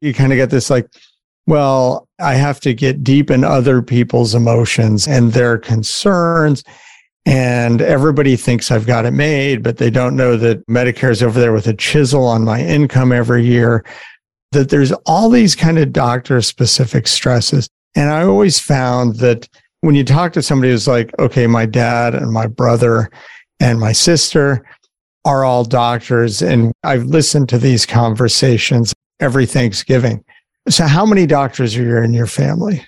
you 0.00 0.12
kind 0.12 0.32
of 0.32 0.36
get 0.36 0.50
this 0.50 0.70
like, 0.70 0.86
well, 1.48 2.06
I 2.20 2.34
have 2.34 2.60
to 2.60 2.74
get 2.74 3.02
deep 3.02 3.30
in 3.30 3.42
other 3.42 3.80
people's 3.80 4.34
emotions 4.34 5.08
and 5.08 5.32
their 5.32 5.56
concerns. 5.56 6.62
And 7.24 7.80
everybody 7.80 8.36
thinks 8.36 8.70
I've 8.70 8.86
got 8.86 9.06
it 9.06 9.12
made, 9.12 9.62
but 9.62 9.78
they 9.78 9.88
don't 9.88 10.14
know 10.14 10.36
that 10.36 10.66
Medicare 10.66 11.10
is 11.10 11.22
over 11.22 11.40
there 11.40 11.54
with 11.54 11.66
a 11.66 11.72
chisel 11.72 12.26
on 12.26 12.44
my 12.44 12.62
income 12.62 13.12
every 13.12 13.46
year, 13.46 13.82
that 14.52 14.68
there's 14.68 14.92
all 15.06 15.30
these 15.30 15.56
kind 15.56 15.78
of 15.78 15.90
doctor 15.90 16.42
specific 16.42 17.06
stresses. 17.06 17.66
And 17.96 18.10
I 18.10 18.24
always 18.24 18.58
found 18.58 19.16
that 19.16 19.48
when 19.80 19.94
you 19.94 20.04
talk 20.04 20.34
to 20.34 20.42
somebody 20.42 20.70
who's 20.70 20.86
like, 20.86 21.18
okay, 21.18 21.46
my 21.46 21.64
dad 21.64 22.14
and 22.14 22.30
my 22.30 22.46
brother 22.46 23.10
and 23.58 23.80
my 23.80 23.92
sister 23.92 24.66
are 25.24 25.44
all 25.44 25.64
doctors, 25.64 26.42
and 26.42 26.74
I've 26.84 27.04
listened 27.04 27.48
to 27.48 27.58
these 27.58 27.86
conversations 27.86 28.92
every 29.18 29.46
Thanksgiving. 29.46 30.22
So, 30.68 30.86
how 30.86 31.06
many 31.06 31.26
doctors 31.26 31.76
are 31.76 32.02
in 32.02 32.12
your 32.12 32.26
family? 32.26 32.86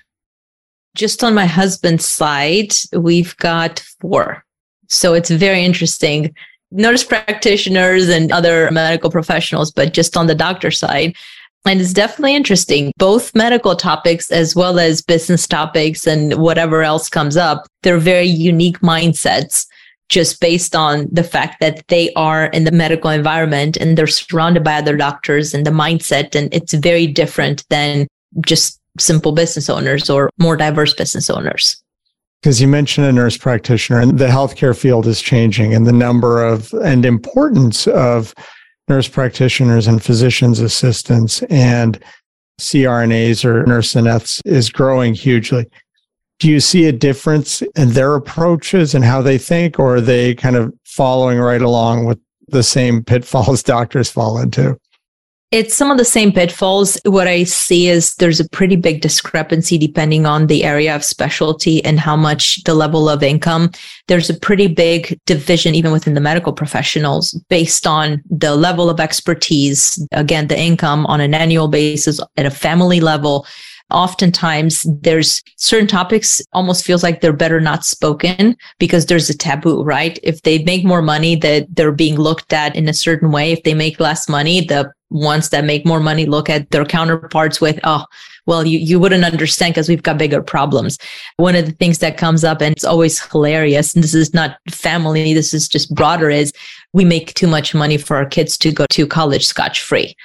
Just 0.95 1.23
on 1.23 1.33
my 1.33 1.45
husband's 1.45 2.05
side, 2.05 2.73
we've 2.93 3.35
got 3.37 3.79
four. 3.99 4.43
So, 4.87 5.13
it's 5.13 5.29
very 5.29 5.63
interesting. 5.63 6.33
Nurse 6.71 7.03
practitioners 7.03 8.07
and 8.07 8.31
other 8.31 8.69
medical 8.71 9.09
professionals, 9.09 9.71
but 9.71 9.93
just 9.93 10.15
on 10.15 10.27
the 10.27 10.35
doctor 10.35 10.71
side. 10.71 11.15
And 11.65 11.79
it's 11.79 11.93
definitely 11.93 12.35
interesting, 12.35 12.91
both 12.97 13.35
medical 13.35 13.75
topics 13.75 14.31
as 14.31 14.55
well 14.55 14.79
as 14.79 15.01
business 15.01 15.45
topics 15.45 16.07
and 16.07 16.35
whatever 16.35 16.81
else 16.81 17.07
comes 17.07 17.37
up. 17.37 17.67
They're 17.83 17.99
very 17.99 18.25
unique 18.25 18.79
mindsets 18.79 19.67
just 20.11 20.41
based 20.41 20.75
on 20.75 21.07
the 21.09 21.23
fact 21.23 21.61
that 21.61 21.87
they 21.87 22.13
are 22.13 22.47
in 22.47 22.65
the 22.65 22.71
medical 22.71 23.09
environment 23.09 23.77
and 23.77 23.97
they're 23.97 24.05
surrounded 24.05 24.61
by 24.61 24.75
other 24.75 24.97
doctors 24.97 25.53
and 25.53 25.65
the 25.65 25.71
mindset. 25.71 26.35
And 26.35 26.53
it's 26.53 26.73
very 26.73 27.07
different 27.07 27.63
than 27.69 28.07
just 28.45 28.79
simple 28.99 29.31
business 29.31 29.69
owners 29.69 30.09
or 30.09 30.29
more 30.37 30.57
diverse 30.57 30.93
business 30.93 31.29
owners. 31.29 31.81
Because 32.41 32.59
you 32.59 32.67
mentioned 32.67 33.07
a 33.07 33.11
nurse 33.13 33.37
practitioner 33.37 34.01
and 34.01 34.19
the 34.19 34.27
healthcare 34.27 34.77
field 34.77 35.07
is 35.07 35.21
changing 35.21 35.73
and 35.73 35.87
the 35.87 35.93
number 35.93 36.43
of 36.43 36.73
and 36.83 37.05
importance 37.05 37.87
of 37.87 38.33
nurse 38.89 39.07
practitioners 39.07 39.87
and 39.87 40.03
physicians 40.03 40.59
assistants 40.59 41.41
and 41.43 42.03
CRNAs 42.59 43.45
or 43.45 43.63
nurse 43.63 43.93
anesthetists 43.93 44.41
is 44.43 44.69
growing 44.69 45.13
hugely. 45.13 45.67
Do 46.41 46.49
you 46.49 46.59
see 46.59 46.87
a 46.87 46.91
difference 46.91 47.61
in 47.75 47.91
their 47.91 48.15
approaches 48.15 48.95
and 48.95 49.05
how 49.05 49.21
they 49.21 49.37
think, 49.37 49.77
or 49.77 49.97
are 49.97 50.01
they 50.01 50.33
kind 50.33 50.55
of 50.55 50.73
following 50.85 51.37
right 51.37 51.61
along 51.61 52.05
with 52.05 52.19
the 52.47 52.63
same 52.63 53.03
pitfalls 53.05 53.61
doctors 53.61 54.09
fall 54.09 54.39
into? 54.39 54.75
It's 55.51 55.75
some 55.75 55.91
of 55.91 55.97
the 55.97 56.05
same 56.05 56.31
pitfalls. 56.31 56.97
What 57.03 57.27
I 57.27 57.43
see 57.43 57.89
is 57.89 58.15
there's 58.15 58.39
a 58.39 58.49
pretty 58.49 58.77
big 58.77 59.01
discrepancy 59.01 59.77
depending 59.77 60.25
on 60.25 60.47
the 60.47 60.63
area 60.63 60.95
of 60.95 61.03
specialty 61.03 61.83
and 61.83 61.99
how 61.99 62.15
much 62.15 62.63
the 62.63 62.73
level 62.73 63.07
of 63.07 63.21
income. 63.21 63.69
There's 64.07 64.29
a 64.29 64.39
pretty 64.39 64.67
big 64.67 65.19
division 65.25 65.75
even 65.75 65.91
within 65.91 66.13
the 66.15 66.21
medical 66.21 66.53
professionals 66.53 67.33
based 67.49 67.85
on 67.85 68.23
the 68.29 68.55
level 68.55 68.89
of 68.89 69.01
expertise. 69.01 70.03
Again, 70.13 70.47
the 70.47 70.57
income 70.57 71.05
on 71.07 71.19
an 71.19 71.33
annual 71.33 71.67
basis 71.67 72.19
at 72.37 72.45
a 72.45 72.51
family 72.51 73.01
level 73.01 73.45
oftentimes 73.91 74.85
there's 75.01 75.43
certain 75.57 75.87
topics 75.87 76.41
almost 76.53 76.85
feels 76.85 77.03
like 77.03 77.21
they're 77.21 77.33
better 77.33 77.59
not 77.59 77.85
spoken 77.85 78.55
because 78.79 79.05
there's 79.05 79.29
a 79.29 79.37
taboo, 79.37 79.83
right? 79.83 80.19
If 80.23 80.41
they 80.41 80.63
make 80.63 80.83
more 80.83 81.01
money, 81.01 81.35
that 81.37 81.67
they're 81.75 81.91
being 81.91 82.15
looked 82.15 82.53
at 82.53 82.75
in 82.75 82.89
a 82.89 82.93
certain 82.93 83.31
way. 83.31 83.51
If 83.51 83.63
they 83.63 83.73
make 83.73 83.99
less 83.99 84.27
money, 84.27 84.61
the 84.61 84.91
ones 85.09 85.49
that 85.49 85.65
make 85.65 85.85
more 85.85 85.99
money 85.99 86.25
look 86.25 86.49
at 86.49 86.69
their 86.71 86.85
counterparts 86.85 87.59
with, 87.59 87.79
oh, 87.83 88.05
well, 88.47 88.65
you, 88.65 88.79
you 88.79 88.99
wouldn't 88.99 89.23
understand 89.23 89.73
because 89.73 89.87
we've 89.87 90.03
got 90.03 90.17
bigger 90.17 90.41
problems. 90.41 90.97
One 91.37 91.55
of 91.55 91.65
the 91.65 91.73
things 91.73 91.99
that 91.99 92.17
comes 92.17 92.43
up 92.43 92.61
and 92.61 92.73
it's 92.75 92.85
always 92.85 93.21
hilarious, 93.21 93.93
and 93.93 94.03
this 94.03 94.15
is 94.15 94.33
not 94.33 94.57
family, 94.69 95.33
this 95.33 95.53
is 95.53 95.67
just 95.67 95.93
broader, 95.93 96.29
is 96.29 96.51
we 96.93 97.05
make 97.05 97.33
too 97.33 97.47
much 97.47 97.75
money 97.75 97.97
for 97.97 98.17
our 98.17 98.25
kids 98.25 98.57
to 98.59 98.71
go 98.71 98.85
to 98.89 99.05
college 99.05 99.45
scotch 99.45 99.81
free. 99.81 100.15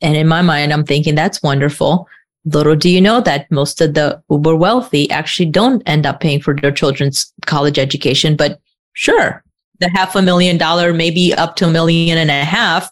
And 0.00 0.16
in 0.16 0.28
my 0.28 0.42
mind, 0.42 0.72
I'm 0.72 0.84
thinking 0.84 1.14
that's 1.14 1.42
wonderful. 1.42 2.06
Little 2.46 2.76
do 2.76 2.88
you 2.88 3.00
know 3.00 3.20
that 3.22 3.50
most 3.50 3.80
of 3.80 3.94
the 3.94 4.22
uber 4.30 4.54
wealthy 4.54 5.10
actually 5.10 5.46
don't 5.46 5.82
end 5.84 6.06
up 6.06 6.20
paying 6.20 6.40
for 6.40 6.54
their 6.54 6.70
children's 6.70 7.32
college 7.44 7.78
education. 7.78 8.36
But 8.36 8.60
sure, 8.92 9.42
the 9.80 9.90
half 9.90 10.14
a 10.14 10.22
million 10.22 10.56
dollar, 10.56 10.92
maybe 10.92 11.34
up 11.34 11.56
to 11.56 11.66
a 11.66 11.70
million 11.70 12.18
and 12.18 12.30
a 12.30 12.44
half, 12.44 12.88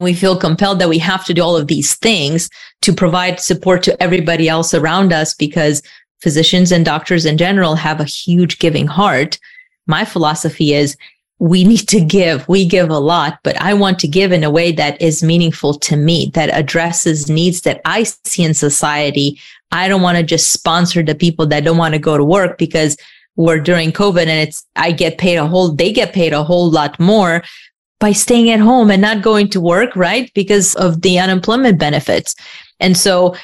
we 0.00 0.14
feel 0.14 0.34
compelled 0.34 0.78
that 0.78 0.88
we 0.88 0.98
have 0.98 1.26
to 1.26 1.34
do 1.34 1.42
all 1.42 1.58
of 1.58 1.66
these 1.66 1.94
things 1.96 2.48
to 2.80 2.92
provide 2.92 3.38
support 3.38 3.82
to 3.82 4.02
everybody 4.02 4.48
else 4.48 4.72
around 4.72 5.12
us 5.12 5.34
because 5.34 5.82
physicians 6.22 6.72
and 6.72 6.86
doctors 6.86 7.26
in 7.26 7.36
general 7.36 7.74
have 7.74 8.00
a 8.00 8.04
huge 8.04 8.58
giving 8.58 8.86
heart. 8.86 9.38
My 9.86 10.06
philosophy 10.06 10.72
is 10.72 10.96
we 11.40 11.64
need 11.64 11.88
to 11.88 12.04
give. 12.04 12.46
We 12.48 12.66
give 12.66 12.90
a 12.90 12.98
lot, 12.98 13.38
but 13.42 13.58
I 13.60 13.72
want 13.72 13.98
to 14.00 14.08
give 14.08 14.30
in 14.30 14.44
a 14.44 14.50
way 14.50 14.72
that 14.72 15.00
is 15.00 15.22
meaningful 15.22 15.72
to 15.74 15.96
me, 15.96 16.30
that 16.34 16.50
addresses 16.50 17.30
needs 17.30 17.62
that 17.62 17.80
I 17.86 18.02
see 18.02 18.44
in 18.44 18.52
society. 18.52 19.40
I 19.72 19.88
don't 19.88 20.02
want 20.02 20.18
to 20.18 20.22
just 20.22 20.52
sponsor 20.52 21.02
the 21.02 21.14
people 21.14 21.46
that 21.46 21.64
don't 21.64 21.78
want 21.78 21.94
to 21.94 21.98
go 21.98 22.18
to 22.18 22.24
work 22.24 22.58
because 22.58 22.98
we're 23.36 23.58
during 23.58 23.90
COVID 23.90 24.20
and 24.20 24.48
it's, 24.48 24.66
I 24.76 24.92
get 24.92 25.16
paid 25.16 25.36
a 25.36 25.46
whole, 25.46 25.72
they 25.72 25.92
get 25.92 26.12
paid 26.12 26.34
a 26.34 26.44
whole 26.44 26.70
lot 26.70 27.00
more 27.00 27.42
by 28.00 28.12
staying 28.12 28.50
at 28.50 28.60
home 28.60 28.90
and 28.90 29.00
not 29.00 29.22
going 29.22 29.48
to 29.50 29.62
work, 29.62 29.96
right? 29.96 30.30
Because 30.34 30.74
of 30.74 31.00
the 31.00 31.18
unemployment 31.18 31.78
benefits. 31.78 32.34
And 32.80 32.98
so 32.98 33.34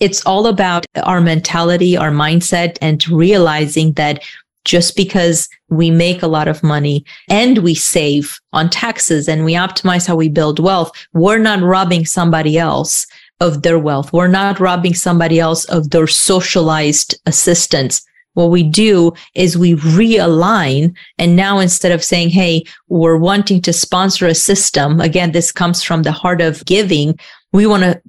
it's 0.00 0.26
all 0.26 0.48
about 0.48 0.86
our 1.04 1.20
mentality, 1.20 1.96
our 1.96 2.10
mindset, 2.10 2.78
and 2.80 3.06
realizing 3.08 3.92
that 3.92 4.24
just 4.64 4.96
because 4.96 5.48
we 5.68 5.90
make 5.90 6.22
a 6.22 6.26
lot 6.26 6.48
of 6.48 6.62
money 6.62 7.04
and 7.28 7.58
we 7.58 7.74
save 7.74 8.38
on 8.52 8.70
taxes 8.70 9.28
and 9.28 9.44
we 9.44 9.54
optimize 9.54 10.06
how 10.06 10.16
we 10.16 10.28
build 10.28 10.58
wealth, 10.58 10.90
we're 11.12 11.38
not 11.38 11.60
robbing 11.60 12.06
somebody 12.06 12.58
else 12.58 13.06
of 13.40 13.62
their 13.62 13.78
wealth. 13.78 14.12
We're 14.12 14.28
not 14.28 14.60
robbing 14.60 14.94
somebody 14.94 15.38
else 15.38 15.64
of 15.66 15.90
their 15.90 16.06
socialized 16.06 17.18
assistance. 17.26 18.04
What 18.34 18.50
we 18.50 18.62
do 18.62 19.12
is 19.34 19.58
we 19.58 19.74
realign. 19.74 20.94
And 21.18 21.36
now 21.36 21.58
instead 21.58 21.92
of 21.92 22.02
saying, 22.02 22.30
Hey, 22.30 22.64
we're 22.88 23.16
wanting 23.16 23.62
to 23.62 23.72
sponsor 23.72 24.26
a 24.26 24.34
system. 24.34 25.00
Again, 25.00 25.32
this 25.32 25.52
comes 25.52 25.82
from 25.82 26.02
the 26.02 26.12
heart 26.12 26.40
of 26.40 26.64
giving. 26.64 27.18
We 27.52 27.66
want 27.66 27.84
to 27.84 28.02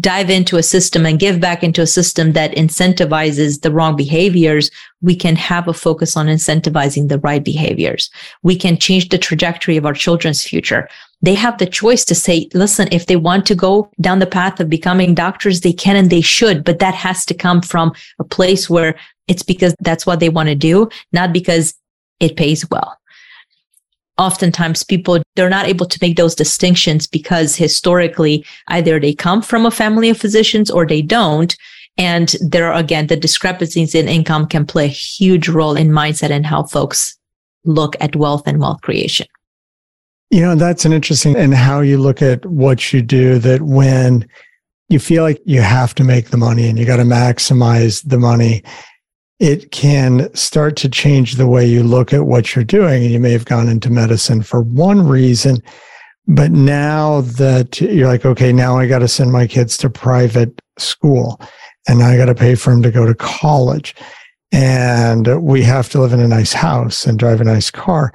dive 0.00 0.30
into 0.30 0.56
a 0.56 0.62
system 0.62 1.04
and 1.04 1.18
give 1.18 1.38
back 1.38 1.62
into 1.62 1.82
a 1.82 1.86
system 1.86 2.32
that 2.32 2.52
incentivizes 2.52 3.60
the 3.60 3.70
wrong 3.70 3.94
behaviors, 3.94 4.70
we 5.02 5.14
can 5.14 5.36
have 5.36 5.68
a 5.68 5.74
focus 5.74 6.16
on 6.16 6.26
incentivizing 6.26 7.08
the 7.08 7.18
right 7.18 7.44
behaviors. 7.44 8.10
We 8.42 8.56
can 8.56 8.78
change 8.78 9.10
the 9.10 9.18
trajectory 9.18 9.76
of 9.76 9.84
our 9.84 9.92
children's 9.92 10.42
future. 10.42 10.88
They 11.20 11.34
have 11.34 11.58
the 11.58 11.66
choice 11.66 12.04
to 12.06 12.14
say, 12.14 12.48
listen, 12.54 12.88
if 12.90 13.06
they 13.06 13.16
want 13.16 13.44
to 13.46 13.54
go 13.54 13.90
down 14.00 14.18
the 14.18 14.26
path 14.26 14.60
of 14.60 14.70
becoming 14.70 15.14
doctors, 15.14 15.60
they 15.60 15.72
can 15.72 15.96
and 15.96 16.10
they 16.10 16.22
should, 16.22 16.64
but 16.64 16.78
that 16.78 16.94
has 16.94 17.26
to 17.26 17.34
come 17.34 17.60
from 17.60 17.92
a 18.18 18.24
place 18.24 18.70
where 18.70 18.98
it's 19.28 19.42
because 19.42 19.74
that's 19.80 20.06
what 20.06 20.20
they 20.20 20.28
want 20.30 20.48
to 20.48 20.54
do, 20.54 20.88
not 21.12 21.32
because 21.32 21.74
it 22.18 22.36
pays 22.36 22.68
well 22.70 22.96
oftentimes 24.18 24.82
people 24.82 25.22
they're 25.34 25.50
not 25.50 25.66
able 25.66 25.86
to 25.86 25.98
make 26.00 26.16
those 26.16 26.34
distinctions 26.34 27.06
because 27.06 27.56
historically 27.56 28.44
either 28.68 28.98
they 28.98 29.12
come 29.12 29.42
from 29.42 29.66
a 29.66 29.70
family 29.70 30.08
of 30.10 30.18
physicians 30.18 30.70
or 30.70 30.86
they 30.86 31.02
don't. 31.02 31.56
And 31.98 32.34
there 32.40 32.72
are 32.72 32.78
again 32.78 33.06
the 33.06 33.16
discrepancies 33.16 33.94
in 33.94 34.08
income 34.08 34.46
can 34.46 34.66
play 34.66 34.86
a 34.86 34.88
huge 34.88 35.48
role 35.48 35.76
in 35.76 35.88
mindset 35.88 36.30
and 36.30 36.46
how 36.46 36.64
folks 36.64 37.16
look 37.64 37.96
at 38.00 38.16
wealth 38.16 38.46
and 38.46 38.60
wealth 38.60 38.80
creation. 38.82 39.26
You 40.30 40.42
know 40.42 40.54
that's 40.56 40.84
an 40.84 40.92
interesting 40.92 41.36
and 41.36 41.54
how 41.54 41.80
you 41.80 41.98
look 41.98 42.20
at 42.20 42.44
what 42.46 42.92
you 42.92 43.02
do 43.02 43.38
that 43.40 43.62
when 43.62 44.28
you 44.88 44.98
feel 44.98 45.22
like 45.22 45.40
you 45.44 45.60
have 45.60 45.94
to 45.96 46.04
make 46.04 46.30
the 46.30 46.36
money 46.36 46.68
and 46.68 46.78
you 46.78 46.84
got 46.84 46.96
to 46.96 47.04
maximize 47.04 48.06
the 48.06 48.18
money 48.18 48.62
it 49.38 49.70
can 49.70 50.34
start 50.34 50.76
to 50.76 50.88
change 50.88 51.34
the 51.34 51.46
way 51.46 51.66
you 51.66 51.82
look 51.82 52.12
at 52.12 52.26
what 52.26 52.54
you're 52.54 52.64
doing. 52.64 53.04
And 53.04 53.12
you 53.12 53.20
may 53.20 53.32
have 53.32 53.44
gone 53.44 53.68
into 53.68 53.90
medicine 53.90 54.42
for 54.42 54.62
one 54.62 55.06
reason, 55.06 55.58
but 56.26 56.52
now 56.52 57.20
that 57.22 57.80
you're 57.80 58.08
like, 58.08 58.24
okay, 58.24 58.52
now 58.52 58.78
I 58.78 58.86
got 58.86 59.00
to 59.00 59.08
send 59.08 59.32
my 59.32 59.46
kids 59.46 59.76
to 59.78 59.90
private 59.90 60.58
school 60.78 61.40
and 61.88 62.02
I 62.02 62.16
got 62.16 62.26
to 62.26 62.34
pay 62.34 62.54
for 62.54 62.70
them 62.70 62.82
to 62.82 62.90
go 62.90 63.06
to 63.06 63.14
college. 63.14 63.94
And 64.52 65.42
we 65.42 65.62
have 65.62 65.88
to 65.90 66.00
live 66.00 66.12
in 66.12 66.20
a 66.20 66.28
nice 66.28 66.52
house 66.52 67.06
and 67.06 67.18
drive 67.18 67.40
a 67.40 67.44
nice 67.44 67.70
car. 67.70 68.12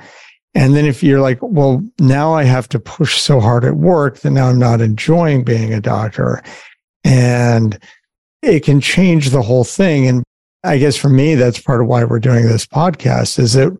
And 0.54 0.76
then 0.76 0.86
if 0.86 1.02
you're 1.02 1.22
like, 1.22 1.40
well, 1.42 1.86
now 2.00 2.34
I 2.34 2.44
have 2.44 2.68
to 2.70 2.80
push 2.80 3.18
so 3.18 3.40
hard 3.40 3.64
at 3.64 3.78
work 3.78 4.20
that 4.20 4.32
now 4.32 4.50
I'm 4.50 4.60
not 4.60 4.82
enjoying 4.82 5.44
being 5.44 5.74
a 5.74 5.80
doctor. 5.80 6.44
And 7.04 7.80
it 8.42 8.64
can 8.64 8.82
change 8.82 9.30
the 9.30 9.42
whole 9.42 9.64
thing. 9.64 10.08
And 10.08 10.24
I 10.64 10.78
guess 10.78 10.96
for 10.96 11.10
me, 11.10 11.36
that's 11.36 11.60
part 11.60 11.82
of 11.82 11.88
why 11.88 12.04
we're 12.04 12.20
doing 12.20 12.46
this 12.46 12.66
podcast 12.66 13.40
is 13.40 13.54
that 13.54 13.76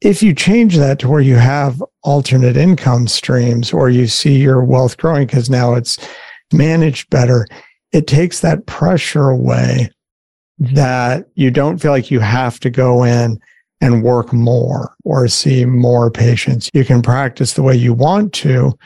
if 0.00 0.22
you 0.22 0.34
change 0.34 0.76
that 0.76 0.98
to 1.00 1.08
where 1.08 1.20
you 1.20 1.36
have 1.36 1.82
alternate 2.02 2.56
income 2.56 3.08
streams 3.08 3.72
or 3.72 3.90
you 3.90 4.06
see 4.06 4.36
your 4.36 4.62
wealth 4.62 4.96
growing 4.96 5.26
because 5.26 5.50
now 5.50 5.74
it's 5.74 5.98
managed 6.52 7.10
better, 7.10 7.46
it 7.92 8.06
takes 8.06 8.40
that 8.40 8.66
pressure 8.66 9.28
away 9.30 9.90
mm-hmm. 10.60 10.74
that 10.74 11.26
you 11.34 11.50
don't 11.50 11.78
feel 11.78 11.90
like 11.90 12.10
you 12.10 12.20
have 12.20 12.60
to 12.60 12.70
go 12.70 13.02
in 13.02 13.40
and 13.80 14.02
work 14.02 14.32
more 14.32 14.94
or 15.04 15.28
see 15.28 15.64
more 15.64 16.10
patients. 16.10 16.70
You 16.74 16.84
can 16.84 17.00
practice 17.00 17.54
the 17.54 17.62
way 17.62 17.76
you 17.76 17.92
want 17.94 18.32
to. 18.34 18.76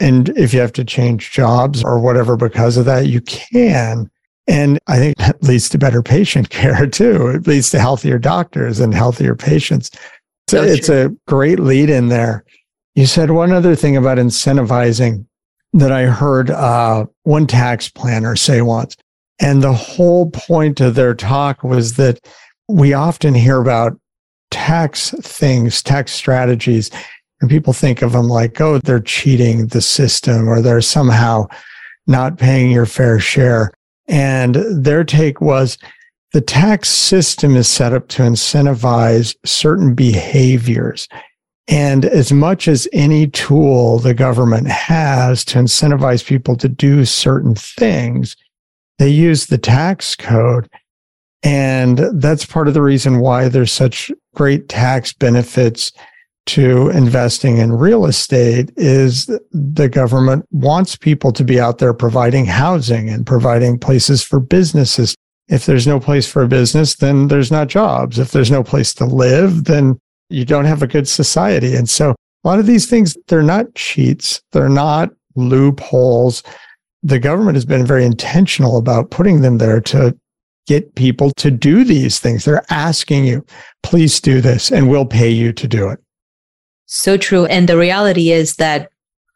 And 0.00 0.28
if 0.30 0.52
you 0.52 0.60
have 0.60 0.72
to 0.74 0.84
change 0.84 1.32
jobs 1.32 1.82
or 1.82 1.98
whatever 1.98 2.36
because 2.36 2.76
of 2.76 2.84
that, 2.84 3.06
you 3.06 3.20
can. 3.22 4.10
And 4.48 4.78
I 4.86 4.98
think 4.98 5.16
that 5.18 5.42
leads 5.42 5.68
to 5.70 5.78
better 5.78 6.02
patient 6.02 6.50
care 6.50 6.86
too. 6.86 7.28
It 7.28 7.46
leads 7.46 7.70
to 7.70 7.80
healthier 7.80 8.18
doctors 8.18 8.80
and 8.80 8.94
healthier 8.94 9.34
patients. 9.34 9.90
So, 10.48 10.62
it's 10.62 10.88
a 10.88 11.12
great 11.26 11.58
lead 11.58 11.90
in 11.90 12.08
there. 12.08 12.44
You 12.94 13.06
said 13.06 13.32
one 13.32 13.50
other 13.50 13.74
thing 13.74 13.96
about 13.96 14.18
incentivizing 14.18 15.26
that 15.72 15.90
I 15.92 16.04
heard 16.04 16.50
uh, 16.50 17.06
one 17.24 17.46
tax 17.46 17.88
planner 17.88 18.36
say 18.36 18.62
once. 18.62 18.96
And 19.40 19.62
the 19.62 19.74
whole 19.74 20.30
point 20.30 20.80
of 20.80 20.94
their 20.94 21.14
talk 21.14 21.62
was 21.62 21.94
that 21.94 22.20
we 22.68 22.94
often 22.94 23.34
hear 23.34 23.60
about 23.60 23.98
tax 24.50 25.10
things, 25.10 25.82
tax 25.82 26.12
strategies, 26.12 26.90
and 27.40 27.50
people 27.50 27.72
think 27.72 28.02
of 28.02 28.12
them 28.12 28.28
like, 28.28 28.60
oh, 28.60 28.78
they're 28.78 29.00
cheating 29.00 29.66
the 29.66 29.82
system 29.82 30.48
or 30.48 30.62
they're 30.62 30.80
somehow 30.80 31.46
not 32.06 32.38
paying 32.38 32.70
your 32.70 32.86
fair 32.86 33.18
share. 33.18 33.72
And 34.08 34.54
their 34.54 35.04
take 35.04 35.40
was 35.40 35.78
the 36.32 36.40
tax 36.40 36.88
system 36.88 37.56
is 37.56 37.68
set 37.68 37.92
up 37.92 38.08
to 38.08 38.22
incentivize 38.22 39.34
certain 39.44 39.94
behaviors. 39.94 41.08
And 41.68 42.04
as 42.04 42.32
much 42.32 42.68
as 42.68 42.86
any 42.92 43.26
tool 43.26 43.98
the 43.98 44.14
government 44.14 44.68
has 44.68 45.44
to 45.46 45.58
incentivize 45.58 46.24
people 46.24 46.56
to 46.56 46.68
do 46.68 47.04
certain 47.04 47.54
things, 47.54 48.36
they 48.98 49.08
use 49.08 49.46
the 49.46 49.58
tax 49.58 50.14
code. 50.14 50.68
And 51.42 51.98
that's 52.20 52.44
part 52.44 52.68
of 52.68 52.74
the 52.74 52.82
reason 52.82 53.20
why 53.20 53.48
there's 53.48 53.72
such 53.72 54.10
great 54.34 54.68
tax 54.68 55.12
benefits 55.12 55.92
to 56.46 56.88
investing 56.90 57.58
in 57.58 57.72
real 57.72 58.06
estate 58.06 58.70
is 58.76 59.26
the 59.50 59.88
government 59.88 60.46
wants 60.50 60.96
people 60.96 61.32
to 61.32 61.44
be 61.44 61.60
out 61.60 61.78
there 61.78 61.92
providing 61.92 62.46
housing 62.46 63.08
and 63.08 63.26
providing 63.26 63.78
places 63.78 64.22
for 64.22 64.40
businesses 64.40 65.14
If 65.48 65.66
there's 65.66 65.86
no 65.86 66.00
place 66.00 66.30
for 66.30 66.42
a 66.42 66.48
business, 66.48 66.96
then 66.96 67.28
there's 67.28 67.52
not 67.52 67.68
jobs. 67.68 68.18
If 68.18 68.32
there's 68.32 68.50
no 68.50 68.64
place 68.64 68.92
to 68.94 69.04
live, 69.04 69.64
then 69.64 69.98
you 70.28 70.44
don't 70.44 70.64
have 70.64 70.82
a 70.82 70.88
good 70.88 71.06
society. 71.06 71.76
And 71.76 71.88
so 71.88 72.10
a 72.10 72.48
lot 72.48 72.58
of 72.58 72.66
these 72.66 72.90
things, 72.90 73.16
they're 73.28 73.42
not 73.42 73.74
cheats. 73.74 74.42
They're 74.52 74.68
not 74.68 75.10
loopholes. 75.36 76.42
The 77.02 77.20
government 77.20 77.54
has 77.54 77.64
been 77.64 77.86
very 77.86 78.04
intentional 78.04 78.76
about 78.76 79.10
putting 79.10 79.42
them 79.42 79.58
there 79.58 79.80
to 79.82 80.16
get 80.66 80.96
people 80.96 81.30
to 81.36 81.50
do 81.52 81.84
these 81.84 82.18
things. 82.18 82.44
They're 82.44 82.64
asking 82.70 83.24
you, 83.24 83.46
please 83.84 84.20
do 84.20 84.40
this 84.40 84.72
and 84.72 84.90
we'll 84.90 85.06
pay 85.06 85.30
you 85.30 85.52
to 85.52 85.68
do 85.68 85.88
it. 85.88 86.00
So 86.86 87.16
true. 87.16 87.46
And 87.46 87.68
the 87.68 87.76
reality 87.76 88.30
is 88.30 88.56
that 88.56 88.90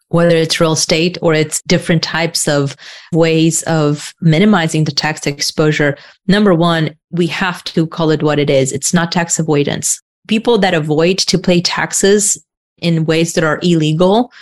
whether 0.08 0.36
it's 0.36 0.60
real 0.60 0.72
estate 0.72 1.18
or 1.22 1.34
it's 1.34 1.62
different 1.62 2.02
types 2.02 2.48
of 2.48 2.76
ways 3.12 3.62
of 3.62 4.12
minimizing 4.20 4.84
the 4.84 4.92
tax 4.92 5.26
exposure, 5.26 5.96
number 6.26 6.54
one, 6.54 6.96
we 7.10 7.26
have 7.28 7.62
to 7.64 7.86
call 7.86 8.10
it 8.10 8.22
what 8.22 8.38
it 8.38 8.50
is. 8.50 8.72
It's 8.72 8.92
not 8.92 9.12
tax 9.12 9.38
avoidance. 9.38 10.00
People 10.26 10.58
that 10.58 10.74
avoid 10.74 11.18
to 11.18 11.38
pay 11.38 11.60
taxes 11.60 12.44
in 12.78 13.04
ways 13.04 13.34
that 13.34 13.44
are 13.44 13.60
illegal, 13.62 14.32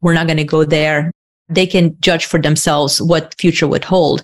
we're 0.00 0.14
not 0.14 0.26
going 0.26 0.38
to 0.38 0.44
go 0.44 0.64
there. 0.64 1.10
They 1.48 1.66
can 1.66 1.96
judge 2.00 2.24
for 2.24 2.40
themselves 2.40 3.00
what 3.00 3.34
future 3.38 3.66
would 3.66 3.84
hold. 3.84 4.22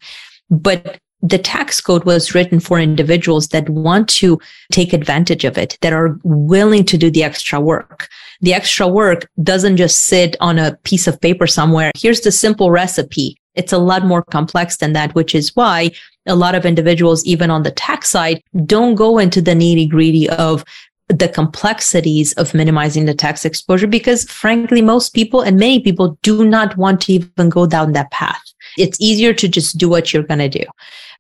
But 0.50 0.98
the 1.24 1.38
tax 1.38 1.80
code 1.80 2.04
was 2.04 2.34
written 2.34 2.60
for 2.60 2.78
individuals 2.78 3.48
that 3.48 3.66
want 3.70 4.10
to 4.10 4.38
take 4.70 4.92
advantage 4.92 5.44
of 5.44 5.56
it, 5.56 5.78
that 5.80 5.92
are 5.92 6.18
willing 6.22 6.84
to 6.84 6.98
do 6.98 7.10
the 7.10 7.24
extra 7.24 7.58
work. 7.58 8.08
The 8.42 8.52
extra 8.52 8.86
work 8.86 9.26
doesn't 9.42 9.78
just 9.78 10.00
sit 10.00 10.36
on 10.40 10.58
a 10.58 10.76
piece 10.84 11.06
of 11.06 11.18
paper 11.20 11.46
somewhere. 11.46 11.92
Here's 11.96 12.20
the 12.20 12.30
simple 12.30 12.70
recipe. 12.70 13.38
It's 13.54 13.72
a 13.72 13.78
lot 13.78 14.04
more 14.04 14.22
complex 14.22 14.76
than 14.76 14.92
that, 14.92 15.14
which 15.14 15.34
is 15.34 15.56
why 15.56 15.92
a 16.26 16.34
lot 16.34 16.54
of 16.54 16.66
individuals, 16.66 17.24
even 17.24 17.50
on 17.50 17.62
the 17.62 17.70
tax 17.70 18.10
side, 18.10 18.42
don't 18.66 18.94
go 18.94 19.16
into 19.16 19.40
the 19.40 19.52
nitty 19.52 19.88
gritty 19.88 20.28
of 20.28 20.62
the 21.08 21.28
complexities 21.28 22.32
of 22.34 22.54
minimizing 22.54 23.06
the 23.06 23.14
tax 23.14 23.44
exposure 23.44 23.86
because 23.86 24.24
frankly, 24.24 24.82
most 24.82 25.14
people 25.14 25.40
and 25.40 25.58
many 25.58 25.80
people 25.80 26.18
do 26.22 26.44
not 26.44 26.76
want 26.76 27.00
to 27.02 27.12
even 27.14 27.48
go 27.48 27.66
down 27.66 27.92
that 27.92 28.10
path. 28.10 28.42
It's 28.76 29.00
easier 29.00 29.32
to 29.34 29.48
just 29.48 29.78
do 29.78 29.88
what 29.88 30.12
you're 30.12 30.22
going 30.22 30.38
to 30.38 30.48
do. 30.48 30.64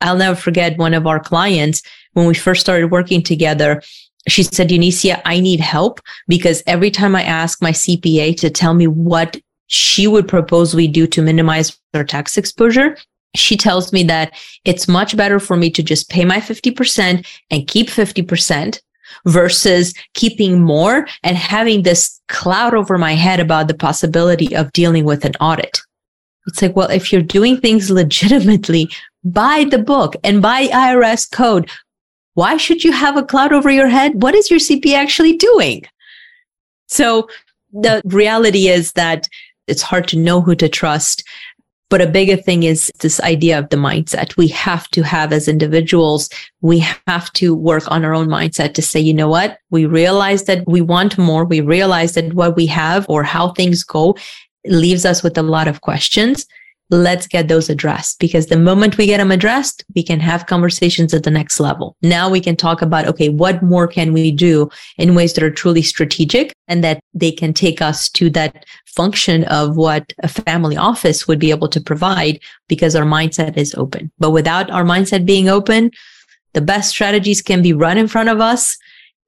I'll 0.00 0.16
never 0.16 0.36
forget 0.36 0.78
one 0.78 0.94
of 0.94 1.06
our 1.06 1.20
clients 1.20 1.82
when 2.12 2.26
we 2.26 2.34
first 2.34 2.60
started 2.60 2.90
working 2.90 3.22
together. 3.22 3.82
She 4.28 4.42
said, 4.42 4.70
Eunicia, 4.70 5.20
I 5.24 5.40
need 5.40 5.60
help 5.60 6.00
because 6.28 6.62
every 6.66 6.90
time 6.90 7.14
I 7.14 7.22
ask 7.22 7.60
my 7.60 7.72
CPA 7.72 8.36
to 8.38 8.50
tell 8.50 8.74
me 8.74 8.86
what 8.86 9.36
she 9.66 10.06
would 10.06 10.28
propose 10.28 10.74
we 10.74 10.88
do 10.88 11.06
to 11.08 11.22
minimize 11.22 11.78
our 11.94 12.04
tax 12.04 12.36
exposure, 12.36 12.96
she 13.34 13.56
tells 13.56 13.92
me 13.92 14.02
that 14.04 14.32
it's 14.64 14.88
much 14.88 15.16
better 15.16 15.40
for 15.40 15.56
me 15.56 15.70
to 15.70 15.82
just 15.82 16.08
pay 16.08 16.24
my 16.24 16.38
50% 16.38 17.26
and 17.50 17.68
keep 17.68 17.88
50% 17.88 18.80
versus 19.26 19.94
keeping 20.14 20.60
more 20.60 21.06
and 21.22 21.36
having 21.36 21.82
this 21.82 22.20
cloud 22.28 22.74
over 22.74 22.98
my 22.98 23.14
head 23.14 23.40
about 23.40 23.68
the 23.68 23.74
possibility 23.74 24.54
of 24.54 24.72
dealing 24.72 25.04
with 25.04 25.24
an 25.24 25.34
audit. 25.40 25.80
It's 26.46 26.60
like, 26.60 26.76
well, 26.76 26.90
if 26.90 27.12
you're 27.12 27.22
doing 27.22 27.58
things 27.58 27.90
legitimately, 28.02 28.90
by 29.24 29.64
the 29.64 29.78
book 29.78 30.14
and 30.22 30.42
by 30.42 30.66
IRS 30.66 31.30
code. 31.30 31.70
Why 32.34 32.56
should 32.56 32.84
you 32.84 32.92
have 32.92 33.16
a 33.16 33.24
cloud 33.24 33.52
over 33.52 33.70
your 33.70 33.88
head? 33.88 34.22
What 34.22 34.34
is 34.34 34.50
your 34.50 34.60
CP 34.60 34.92
actually 34.94 35.36
doing? 35.36 35.84
So 36.88 37.28
the 37.72 38.02
reality 38.04 38.68
is 38.68 38.92
that 38.92 39.28
it's 39.66 39.82
hard 39.82 40.08
to 40.08 40.18
know 40.18 40.40
who 40.40 40.54
to 40.56 40.68
trust. 40.68 41.24
But 41.90 42.00
a 42.00 42.06
bigger 42.06 42.36
thing 42.36 42.64
is 42.64 42.90
this 43.00 43.20
idea 43.20 43.58
of 43.58 43.68
the 43.68 43.76
mindset 43.76 44.36
we 44.36 44.48
have 44.48 44.88
to 44.88 45.02
have 45.02 45.32
as 45.32 45.46
individuals. 45.46 46.28
We 46.60 46.80
have 47.06 47.32
to 47.34 47.54
work 47.54 47.88
on 47.90 48.04
our 48.04 48.14
own 48.14 48.26
mindset 48.26 48.74
to 48.74 48.82
say, 48.82 48.98
you 48.98 49.14
know 49.14 49.28
what? 49.28 49.58
We 49.70 49.86
realize 49.86 50.44
that 50.44 50.66
we 50.66 50.80
want 50.80 51.16
more. 51.18 51.44
We 51.44 51.60
realize 51.60 52.14
that 52.14 52.34
what 52.34 52.56
we 52.56 52.66
have 52.66 53.06
or 53.08 53.22
how 53.22 53.52
things 53.52 53.84
go 53.84 54.16
leaves 54.66 55.04
us 55.04 55.22
with 55.22 55.38
a 55.38 55.42
lot 55.42 55.68
of 55.68 55.82
questions 55.82 56.46
let's 56.90 57.26
get 57.26 57.48
those 57.48 57.70
addressed 57.70 58.18
because 58.18 58.46
the 58.46 58.58
moment 58.58 58.98
we 58.98 59.06
get 59.06 59.18
them 59.18 59.30
addressed, 59.30 59.84
we 59.94 60.02
can 60.02 60.20
have 60.20 60.46
conversations 60.46 61.14
at 61.14 61.22
the 61.22 61.30
next 61.30 61.58
level. 61.58 61.96
Now 62.02 62.28
we 62.28 62.40
can 62.40 62.56
talk 62.56 62.82
about, 62.82 63.06
okay, 63.06 63.28
what 63.28 63.62
more 63.62 63.88
can 63.88 64.12
we 64.12 64.30
do 64.30 64.68
in 64.98 65.14
ways 65.14 65.32
that 65.34 65.44
are 65.44 65.50
truly 65.50 65.82
strategic 65.82 66.52
and 66.68 66.84
that 66.84 67.00
they 67.14 67.32
can 67.32 67.54
take 67.54 67.80
us 67.80 68.08
to 68.10 68.28
that 68.30 68.66
function 68.86 69.44
of 69.44 69.76
what 69.76 70.12
a 70.22 70.28
family 70.28 70.76
office 70.76 71.26
would 71.26 71.38
be 71.38 71.50
able 71.50 71.68
to 71.68 71.80
provide 71.80 72.38
because 72.68 72.94
our 72.94 73.04
mindset 73.04 73.56
is 73.56 73.74
open. 73.74 74.10
But 74.18 74.30
without 74.30 74.70
our 74.70 74.84
mindset 74.84 75.24
being 75.24 75.48
open, 75.48 75.90
the 76.52 76.60
best 76.60 76.90
strategies 76.90 77.42
can 77.42 77.62
be 77.62 77.72
run 77.72 77.98
in 77.98 78.08
front 78.08 78.28
of 78.28 78.40
us, 78.40 78.76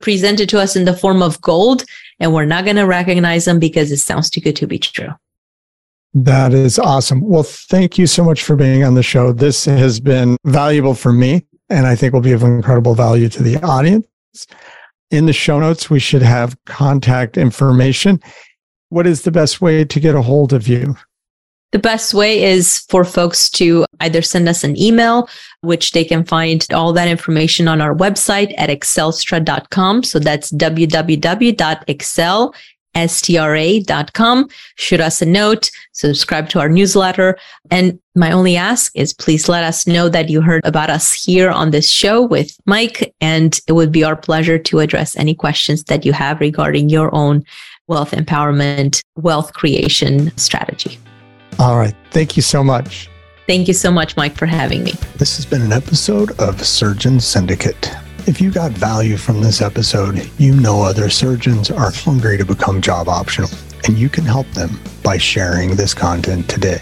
presented 0.01 0.49
to 0.51 0.61
us 0.61 0.77
in 0.77 0.85
the 0.85 0.97
form 0.97 1.23
of 1.23 1.41
gold, 1.41 1.85
and 2.21 2.33
we're 2.33 2.45
not 2.45 2.65
going 2.65 2.77
to 2.77 2.87
recognize 2.87 3.47
them 3.47 3.59
because 3.59 3.91
it 3.91 3.99
sounds 3.99 4.31
too 4.31 4.41
good 4.41 4.57
to 4.57 4.67
be 4.67 4.79
true. 4.79 5.11
That 6.19 6.55
is 6.55 6.79
awesome. 6.79 7.21
Well, 7.21 7.43
thank 7.43 7.99
you 7.99 8.07
so 8.07 8.25
much 8.25 8.43
for 8.43 8.57
being 8.57 8.83
on 8.83 8.95
the 8.95 9.03
show. 9.03 9.33
This 9.33 9.67
has 9.67 10.01
been 10.01 10.39
valuable 10.45 10.95
for 10.95 11.13
me, 11.13 11.45
and 11.69 11.87
I 11.87 11.95
think 11.95 12.15
will 12.15 12.23
be 12.23 12.33
of 12.33 12.43
incredible 12.43 12.95
value 12.95 13.29
to 13.29 13.43
the 13.43 13.59
audience. 13.59 14.07
In 15.11 15.27
the 15.27 15.35
show 15.35 15.61
notes, 15.61 15.91
we 15.91 16.01
should 16.01 16.23
have 16.23 16.57
contact 16.65 17.37
information. 17.37 18.19
What 18.89 19.07
is 19.07 19.23
the 19.23 19.31
best 19.31 19.61
way 19.61 19.85
to 19.85 20.01
get 20.01 20.15
a 20.15 20.23
hold 20.23 20.55
of 20.55 20.67
you? 20.67 20.97
The 21.73 21.79
best 21.79 22.15
way 22.15 22.45
is 22.45 22.79
for 22.89 23.05
folks 23.05 23.51
to 23.51 23.85
either 24.01 24.23
send 24.23 24.49
us 24.49 24.65
an 24.65 24.81
email, 24.81 25.29
which 25.61 25.93
they 25.93 26.05
can 26.05 26.25
find 26.25 26.67
all 26.73 26.95
that 26.95 27.09
information 27.09 27.69
on 27.69 27.83
our 27.83 27.95
website 27.95 28.55
at 28.57 28.71
excelstra.com. 28.71 30.03
So 30.05 30.19
that's 30.19 30.51
www.excel, 30.51 30.95
stra.com. 32.97 34.49
Shoot 34.77 35.01
us 35.01 35.23
a 35.23 35.27
note, 35.27 35.71
subscribe 35.93 36.49
to 36.51 36.61
our 36.61 36.69
newsletter. 36.69 37.39
And 37.71 37.99
my 38.15 38.33
only 38.33 38.57
ask 38.57 38.91
is 38.95 39.13
please 39.13 39.49
let 39.49 39.65
us 39.65 39.87
know 39.87 40.09
that 40.09 40.29
you 40.29 40.41
heard 40.41 40.65
about 40.65 40.91
us 40.91 41.13
here 41.13 41.51
on 41.51 41.71
this 41.71 41.91
show 41.91 42.23
with 42.23 42.57
Mike. 42.65 43.15
And 43.21 43.59
it 43.69 43.73
would 43.73 43.93
be 43.93 44.05
our 44.05 44.17
pleasure 44.17 44.59
to 44.59 44.79
address 44.79 45.17
any 45.17 45.35
questions 45.35 45.85
that 45.85 46.05
you 46.05 46.13
have 46.13 46.41
regarding 46.41 46.89
your 46.89 47.15
own 47.15 47.45
wealth 47.89 48.13
empowerment, 48.13 49.03
wealth 49.17 49.53
creation 49.53 50.37
strategy. 50.37 50.99
All 51.59 51.77
right. 51.77 51.95
Thank 52.11 52.37
you 52.37 52.43
so 52.43 52.65
much. 52.65 53.09
Thank 53.47 53.69
you 53.69 53.75
so 53.75 53.93
much, 53.93 54.17
Mike, 54.17 54.37
for 54.37 54.47
having 54.47 54.83
me. 54.83 54.93
This 55.17 55.37
has 55.37 55.47
been 55.47 55.63
an 55.63 55.73
episode 55.73 56.33
of 56.41 56.65
Surgeon 56.67 57.21
Syndicate. 57.21 57.91
If 58.27 58.41
you 58.41 58.51
got 58.51 58.73
value 58.73 59.17
from 59.17 59.41
this 59.41 59.63
episode, 59.63 60.29
you 60.37 60.53
know 60.57 60.83
other 60.83 61.09
surgeons 61.09 61.71
are 61.71 61.93
hungry 61.93 62.37
to 62.39 62.45
become 62.45 62.83
job 62.83 63.09
optional, 63.09 63.49
and 63.85 63.97
you 63.97 64.09
can 64.09 64.25
help 64.25 64.51
them 64.51 64.81
by 65.05 65.17
sharing 65.17 65.77
this 65.77 65.95
content 65.95 66.49
today. 66.49 66.81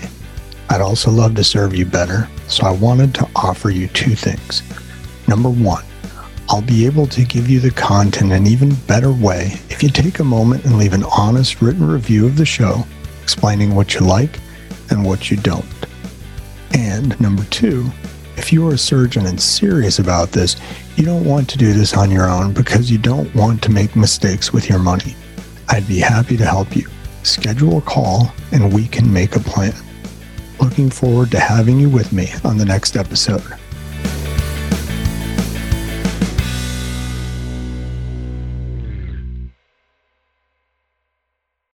I'd 0.70 0.80
also 0.80 1.10
love 1.10 1.34
to 1.34 1.44
serve 1.44 1.74
you 1.74 1.84
better, 1.84 2.30
so 2.48 2.64
I 2.64 2.70
wanted 2.70 3.14
to 3.16 3.28
offer 3.36 3.68
you 3.68 3.88
two 3.88 4.14
things. 4.14 4.62
Number 5.28 5.50
one, 5.50 5.84
I'll 6.48 6.62
be 6.62 6.86
able 6.86 7.06
to 7.08 7.22
give 7.26 7.50
you 7.50 7.60
the 7.60 7.72
content 7.72 8.32
in 8.32 8.38
an 8.38 8.46
even 8.46 8.74
better 8.86 9.12
way 9.12 9.60
if 9.68 9.82
you 9.82 9.90
take 9.90 10.20
a 10.20 10.24
moment 10.24 10.64
and 10.64 10.78
leave 10.78 10.94
an 10.94 11.04
honest 11.14 11.60
written 11.60 11.86
review 11.86 12.24
of 12.24 12.38
the 12.38 12.46
show 12.46 12.86
explaining 13.22 13.74
what 13.74 13.92
you 13.92 14.00
like 14.00 14.40
and 14.88 15.04
what 15.04 15.30
you 15.30 15.36
don't. 15.36 15.66
And 16.72 17.20
number 17.20 17.44
two, 17.44 17.90
if 18.36 18.52
you 18.52 18.68
are 18.68 18.74
a 18.74 18.78
surgeon 18.78 19.26
and 19.26 19.40
serious 19.40 19.98
about 19.98 20.30
this, 20.30 20.56
you 20.96 21.04
don't 21.04 21.24
want 21.24 21.48
to 21.50 21.58
do 21.58 21.72
this 21.72 21.96
on 21.96 22.10
your 22.10 22.28
own 22.28 22.52
because 22.52 22.90
you 22.90 22.98
don't 22.98 23.34
want 23.34 23.62
to 23.62 23.70
make 23.70 23.96
mistakes 23.96 24.52
with 24.52 24.68
your 24.68 24.78
money. 24.78 25.14
I'd 25.68 25.88
be 25.88 25.98
happy 25.98 26.36
to 26.36 26.44
help 26.44 26.76
you. 26.76 26.86
Schedule 27.22 27.78
a 27.78 27.82
call 27.82 28.32
and 28.52 28.72
we 28.72 28.86
can 28.86 29.12
make 29.12 29.36
a 29.36 29.40
plan. 29.40 29.74
Looking 30.60 30.90
forward 30.90 31.30
to 31.32 31.40
having 31.40 31.80
you 31.80 31.88
with 31.88 32.12
me 32.12 32.28
on 32.44 32.58
the 32.58 32.64
next 32.64 32.96
episode. 32.96 33.42